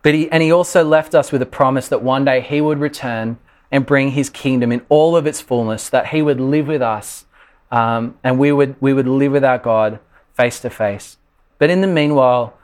But 0.01 0.13
he, 0.13 0.29
and 0.29 0.43
he 0.43 0.51
also 0.51 0.83
left 0.83 1.15
us 1.15 1.31
with 1.31 1.41
a 1.41 1.47
promise 1.47 1.87
that 1.87 2.01
one 2.01 2.25
day 2.25 2.41
he 2.41 2.61
would 2.61 2.79
return 2.79 3.37
and 3.71 3.85
bring 3.85 4.11
his 4.11 4.29
kingdom 4.29 4.71
in 4.71 4.85
all 4.89 5.15
of 5.15 5.27
its 5.27 5.41
fullness, 5.41 5.89
that 5.89 6.07
he 6.07 6.21
would 6.21 6.39
live 6.39 6.67
with 6.67 6.81
us 6.81 7.25
um, 7.71 8.17
and 8.23 8.39
we 8.39 8.51
would, 8.51 8.75
we 8.79 8.93
would 8.93 9.07
live 9.07 9.31
with 9.31 9.43
our 9.43 9.57
God 9.57 9.99
face 10.33 10.59
to 10.61 10.69
face. 10.69 11.16
But 11.57 11.69
in 11.69 11.81
the 11.81 11.87
meanwhile, 11.87 12.57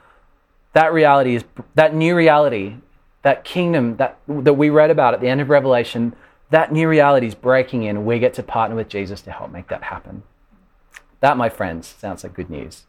that 0.72 0.92
reality 0.92 1.36
is 1.36 1.44
that 1.74 1.94
new 1.94 2.14
reality, 2.14 2.76
that 3.22 3.44
kingdom 3.44 3.96
that 3.96 4.18
that 4.28 4.54
we 4.54 4.70
read 4.70 4.90
about 4.90 5.14
at 5.14 5.20
the 5.20 5.28
end 5.28 5.40
of 5.40 5.48
Revelation, 5.48 6.14
that 6.50 6.72
new 6.72 6.88
reality 6.88 7.26
is 7.26 7.34
breaking 7.34 7.84
in. 7.84 8.04
We 8.04 8.18
get 8.18 8.34
to 8.34 8.42
partner 8.42 8.76
with 8.76 8.88
Jesus 8.88 9.20
to 9.22 9.32
help 9.32 9.50
make 9.50 9.68
that 9.68 9.84
happen. 9.84 10.22
That, 11.20 11.36
my 11.36 11.48
friends, 11.48 11.94
sounds 11.98 12.22
like 12.22 12.34
good 12.34 12.50
news. 12.50 12.84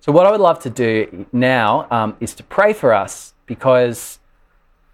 So, 0.00 0.12
what 0.12 0.26
I 0.26 0.30
would 0.30 0.40
love 0.40 0.60
to 0.60 0.70
do 0.70 1.26
now 1.32 1.86
um, 1.90 2.16
is 2.20 2.34
to 2.34 2.42
pray 2.42 2.72
for 2.72 2.92
us 2.92 3.34
because 3.46 4.18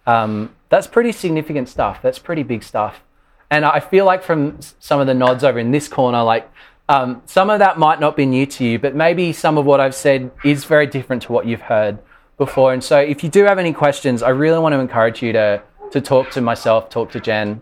um, 0.06 0.54
that's 0.68 0.86
pretty 0.86 1.12
significant 1.12 1.68
stuff. 1.68 2.00
That's 2.02 2.18
pretty 2.18 2.42
big 2.42 2.62
stuff. 2.62 3.02
And 3.50 3.64
I 3.64 3.80
feel 3.80 4.04
like 4.04 4.22
from 4.22 4.58
some 4.80 5.00
of 5.00 5.06
the 5.06 5.14
nods 5.14 5.44
over 5.44 5.58
in 5.58 5.70
this 5.70 5.88
corner, 5.88 6.22
like 6.22 6.50
um, 6.88 7.22
some 7.26 7.50
of 7.50 7.58
that 7.58 7.78
might 7.78 7.98
not 7.98 8.16
be 8.16 8.26
new 8.26 8.46
to 8.46 8.64
you, 8.64 8.78
but 8.78 8.94
maybe 8.94 9.32
some 9.32 9.58
of 9.58 9.64
what 9.64 9.80
I've 9.80 9.94
said 9.94 10.30
is 10.44 10.64
very 10.64 10.86
different 10.86 11.22
to 11.22 11.32
what 11.32 11.46
you've 11.46 11.62
heard 11.62 11.98
before. 12.38 12.72
And 12.72 12.82
so, 12.82 12.98
if 12.98 13.24
you 13.24 13.28
do 13.28 13.44
have 13.44 13.58
any 13.58 13.72
questions, 13.72 14.22
I 14.22 14.28
really 14.28 14.58
want 14.58 14.72
to 14.74 14.78
encourage 14.78 15.22
you 15.22 15.32
to 15.32 15.62
to 15.92 16.00
talk 16.00 16.30
to 16.32 16.40
myself, 16.40 16.90
talk 16.90 17.10
to 17.12 17.20
Jen. 17.20 17.60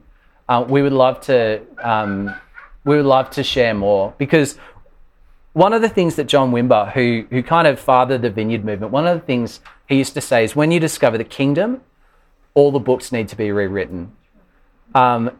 Uh, 0.48 0.64
we 0.68 0.82
would 0.82 0.92
love 0.92 1.20
to 1.22 1.62
um, 1.82 2.34
we 2.84 2.96
would 2.96 3.06
love 3.06 3.30
to 3.30 3.42
share 3.42 3.72
more 3.72 4.14
because 4.18 4.58
one 5.54 5.72
of 5.72 5.82
the 5.82 5.88
things 5.88 6.16
that 6.16 6.24
John 6.24 6.52
Wimber, 6.52 6.92
who 6.92 7.26
who 7.30 7.42
kind 7.42 7.66
of 7.66 7.80
fathered 7.80 8.22
the 8.22 8.30
Vineyard 8.30 8.64
movement, 8.64 8.92
one 8.92 9.06
of 9.06 9.18
the 9.18 9.24
things 9.24 9.60
he 9.88 9.96
used 9.96 10.14
to 10.14 10.20
say 10.20 10.44
is 10.44 10.54
when 10.54 10.70
you 10.70 10.80
discover 10.80 11.16
the 11.16 11.24
kingdom, 11.24 11.80
all 12.52 12.70
the 12.70 12.78
books 12.78 13.10
need 13.10 13.28
to 13.28 13.36
be 13.36 13.50
rewritten. 13.52 14.12
Um, 14.94 15.30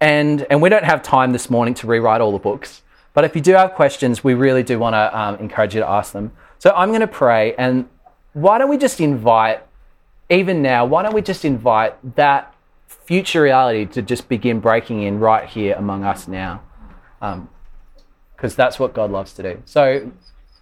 and 0.00 0.46
and 0.50 0.60
we 0.60 0.68
don't 0.68 0.84
have 0.84 1.02
time 1.02 1.32
this 1.32 1.48
morning 1.48 1.74
to 1.74 1.86
rewrite 1.86 2.20
all 2.20 2.32
the 2.32 2.38
books. 2.38 2.82
But 3.18 3.24
if 3.24 3.34
you 3.34 3.42
do 3.42 3.54
have 3.54 3.74
questions, 3.74 4.22
we 4.22 4.34
really 4.34 4.62
do 4.62 4.78
want 4.78 4.94
to 4.94 5.18
um, 5.20 5.34
encourage 5.40 5.74
you 5.74 5.80
to 5.80 5.88
ask 5.88 6.12
them. 6.12 6.30
So 6.60 6.70
I'm 6.70 6.90
going 6.90 7.00
to 7.00 7.08
pray, 7.08 7.52
and 7.56 7.88
why 8.32 8.58
don't 8.58 8.70
we 8.70 8.78
just 8.78 9.00
invite, 9.00 9.60
even 10.30 10.62
now, 10.62 10.84
why 10.84 11.02
don't 11.02 11.14
we 11.14 11.22
just 11.22 11.44
invite 11.44 12.14
that 12.14 12.54
future 12.86 13.42
reality 13.42 13.86
to 13.86 14.02
just 14.02 14.28
begin 14.28 14.60
breaking 14.60 15.02
in 15.02 15.18
right 15.18 15.48
here 15.48 15.74
among 15.74 16.04
us 16.04 16.28
now? 16.28 16.62
Because 17.18 18.52
um, 18.52 18.56
that's 18.56 18.78
what 18.78 18.94
God 18.94 19.10
loves 19.10 19.32
to 19.32 19.42
do. 19.42 19.62
So 19.64 20.12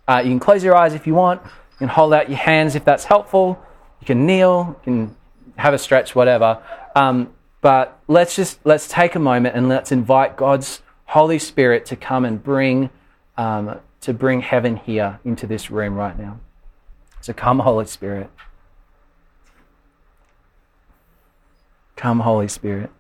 uh, 0.09 0.23
you 0.25 0.31
can 0.31 0.41
close 0.41 0.65
your 0.65 0.77
eyes 0.77 0.95
if 0.95 1.07
you 1.07 1.13
want. 1.13 1.43
You 1.45 1.77
can 1.81 1.89
hold 1.89 2.15
out 2.15 2.31
your 2.31 2.39
hands 2.39 2.75
if 2.75 2.87
that's 2.87 3.05
helpful. 3.05 3.63
You 4.01 4.07
can 4.07 4.25
kneel. 4.25 4.81
You 4.81 4.83
can 4.83 5.17
have 5.57 5.75
a 5.75 5.79
stretch, 5.79 6.15
whatever. 6.15 6.63
Um, 6.95 7.35
but 7.61 8.01
let's 8.09 8.35
just 8.35 8.61
let's 8.65 8.89
take 8.89 9.15
a 9.15 9.19
moment 9.19 9.55
and 9.55 9.69
let's 9.69 9.93
invite 9.93 10.39
God's 10.39 10.81
Holy 11.07 11.39
Spirit 11.39 11.87
to 11.87 11.97
come 11.97 12.25
and 12.25 12.43
bring 12.43 12.91
um, 13.37 13.81
to 14.01 14.13
bring 14.13 14.41
heaven 14.41 14.77
here 14.77 15.19
into 15.25 15.47
this 15.47 15.71
room 15.71 15.95
right 15.95 16.19
now. 16.19 16.39
So 17.21 17.33
come, 17.33 17.61
Holy 17.61 17.87
Spirit. 17.87 18.31
Come, 21.97 22.21
Holy 22.21 22.49
Spirit. 22.49 22.91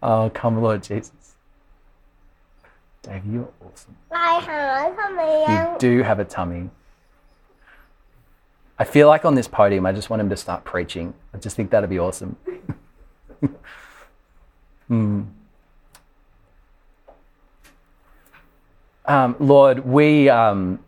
Oh, 0.00 0.30
come, 0.32 0.62
Lord 0.62 0.82
Jesus. 0.82 1.34
Dave, 3.02 3.22
you're 3.26 3.48
awesome. 3.60 3.96
I 4.12 4.34
have 4.40 4.92
a 4.92 4.96
tummy. 4.96 5.72
You 5.72 5.78
do 5.78 6.02
have 6.02 6.20
a 6.20 6.24
tummy. 6.24 6.70
I 8.78 8.84
feel 8.84 9.08
like 9.08 9.24
on 9.24 9.34
this 9.34 9.48
podium, 9.48 9.86
I 9.86 9.92
just 9.92 10.08
want 10.08 10.20
him 10.20 10.30
to 10.30 10.36
start 10.36 10.64
preaching. 10.64 11.14
I 11.34 11.38
just 11.38 11.56
think 11.56 11.70
that'd 11.70 11.90
be 11.90 11.98
awesome. 11.98 12.36
hmm. 14.88 15.22
um, 19.04 19.36
Lord, 19.40 19.84
we, 19.84 20.28
um, 20.28 20.78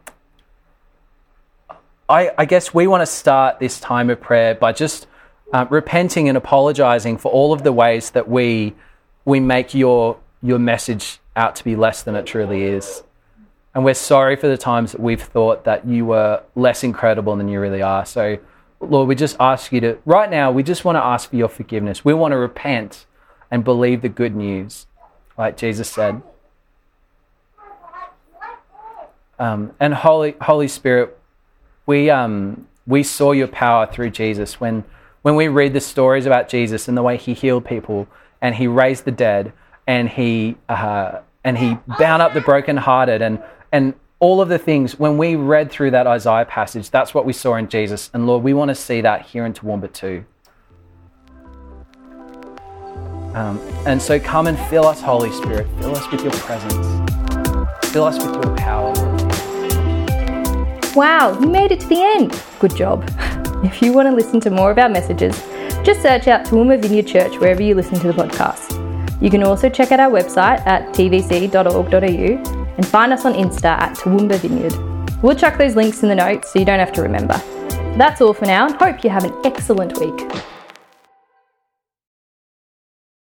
I, 2.09 2.31
I, 2.39 2.45
guess 2.45 2.73
we 2.73 2.87
want 2.87 3.03
to 3.03 3.07
start 3.07 3.59
this 3.59 3.81
time 3.81 4.09
of 4.09 4.21
prayer 4.21 4.55
by 4.55 4.73
just 4.73 5.09
uh, 5.53 5.67
repenting 5.69 6.29
and 6.29 6.39
apologizing 6.39 7.19
for 7.19 7.33
all 7.33 7.53
of 7.53 7.65
the 7.65 7.73
ways 7.73 8.11
that 8.11 8.29
we, 8.29 8.75
we 9.25 9.41
make 9.41 9.75
your, 9.75 10.19
your 10.43 10.61
message 10.61 11.19
out 11.35 11.57
to 11.57 11.65
be 11.65 11.75
less 11.75 12.05
than 12.05 12.15
it 12.15 12.25
truly 12.25 12.63
is. 12.63 13.03
And 13.75 13.85
we're 13.85 13.95
sorry 13.95 14.35
for 14.37 14.49
the 14.49 14.59
times 14.59 14.93
that 14.93 15.01
we've 15.01 15.23
thought 15.23 15.65
that 15.65 15.87
you 15.87 16.05
were 16.05 16.43
less 16.57 16.83
incredible 16.83 17.37
than 17.37 17.49
you 17.49 17.61
really 17.61 17.83
are. 17.83 18.05
So, 18.05 18.39
Lord, 18.81 19.07
we 19.07 19.15
just 19.15 19.37
ask 19.39 19.71
you 19.73 19.81
to, 19.83 19.99
right 20.05 20.29
now, 20.29 20.51
we 20.51 20.63
just 20.63 20.85
want 20.85 20.97
to 20.97 21.05
ask 21.05 21.31
for 21.31 21.37
your 21.37 21.49
forgiveness. 21.49 22.05
We 22.05 22.15
want 22.15 22.33
to 22.33 22.37
repent 22.37 23.07
and 23.51 23.63
believe 23.63 24.03
the 24.03 24.09
good 24.09 24.35
news, 24.35 24.87
like 25.39 25.57
Jesus 25.57 25.89
said. 25.89 26.23
Um, 29.39 29.73
and 29.79 29.95
Holy, 29.95 30.35
Holy 30.41 30.69
Spirit, 30.69 31.17
we, 31.87 32.11
um, 32.11 32.67
we 32.87 33.03
saw 33.03 33.33
your 33.33 33.49
power 33.49 33.87
through 33.87 34.11
Jesus. 34.11 34.61
When, 34.61 34.85
when 35.23 35.37
we 35.37 35.49
read 35.49 35.75
the 35.75 35.81
stories 35.81 36.27
about 36.27 36.49
Jesus 36.49 36.89
and 36.89 36.97
the 36.97 37.03
way 37.03 37.17
he 37.17 37.35
healed 37.35 37.65
people 37.65 38.09
and 38.43 38.57
he 38.57 38.67
raised 38.67 39.05
the 39.05 39.13
dead 39.13 39.53
and 39.87 40.09
he, 40.09 40.57
uh, 40.69 41.21
and 41.45 41.57
he 41.57 41.79
bound 41.99 42.21
up 42.21 42.35
the 42.35 42.41
brokenhearted 42.41 43.23
and 43.23 43.43
and 43.73 43.95
all 44.21 44.43
of 44.43 44.49
the 44.51 44.59
things, 44.59 44.99
when 44.99 45.17
we 45.17 45.35
read 45.35 45.71
through 45.71 45.93
that 45.93 46.07
Isaiah 46.07 46.45
passage, 46.45 46.91
that's 46.91 47.15
what 47.15 47.25
we 47.25 47.33
saw 47.33 47.55
in 47.57 47.69
Jesus. 47.69 48.11
And 48.13 48.27
Lord, 48.27 48.43
we 48.43 48.53
want 48.53 48.69
to 48.69 48.75
see 48.75 49.01
that 49.01 49.23
here 49.23 49.47
in 49.47 49.55
Toowoomba 49.55 49.93
too. 49.93 50.25
Um, 53.35 53.59
and 53.87 54.01
so 54.03 54.21
come 54.21 54.47
and 54.47 54.59
fill 54.69 54.87
us, 54.87 55.01
Holy 55.01 55.33
Spirit. 55.33 55.67
Fill 55.79 55.97
us 55.97 56.11
with 56.11 56.23
your 56.23 56.33
presence. 56.33 56.87
Fill 57.87 58.05
us 58.05 58.25
with 58.25 58.35
your 58.35 58.57
power, 58.57 58.93
Wow, 60.97 61.39
you 61.41 61.47
made 61.47 61.71
it 61.71 61.79
to 61.81 61.87
the 61.87 62.03
end. 62.03 62.43
Good 62.59 62.77
job. 62.77 63.09
If 63.63 63.83
you 63.83 63.93
want 63.93 64.09
to 64.09 64.15
listen 64.15 64.41
to 64.41 64.51
more 64.51 64.71
of 64.71 64.79
our 64.79 64.89
messages, 64.89 65.39
just 65.85 66.01
search 66.01 66.29
out 66.29 66.47
Toowoomba 66.47 66.81
Vineyard 66.81 67.07
Church 67.07 67.37
wherever 67.37 67.63
you 67.63 67.75
listen 67.75 68.01
to 68.01 68.07
the 68.07 68.15
podcast. 68.15 68.73
You 69.21 69.29
can 69.29 69.43
also 69.43 69.69
check 69.69 69.93
out 69.93 70.01
our 70.01 70.11
website 70.11 70.67
at 70.67 70.95
tvc.org.au 70.95 72.60
and 72.81 72.89
find 72.89 73.13
us 73.13 73.27
on 73.27 73.35
Insta 73.35 73.67
at 73.67 73.95
Toowoomba 73.95 74.39
Vineyard. 74.39 74.73
We'll 75.23 75.37
chuck 75.37 75.59
those 75.59 75.77
links 75.77 76.03
in 76.03 76.09
the 76.09 76.15
notes 76.15 76.51
so 76.51 76.59
you 76.59 76.65
don't 76.65 76.79
have 76.79 76.93
to 76.93 77.03
remember. 77.03 77.37
That's 77.99 78.23
all 78.23 78.33
for 78.33 78.47
now 78.47 78.65
and 78.65 78.75
hope 78.75 79.05
you 79.05 79.11
have 79.11 79.25
an 79.25 79.35
excellent 79.45 79.99
week. 79.99 80.19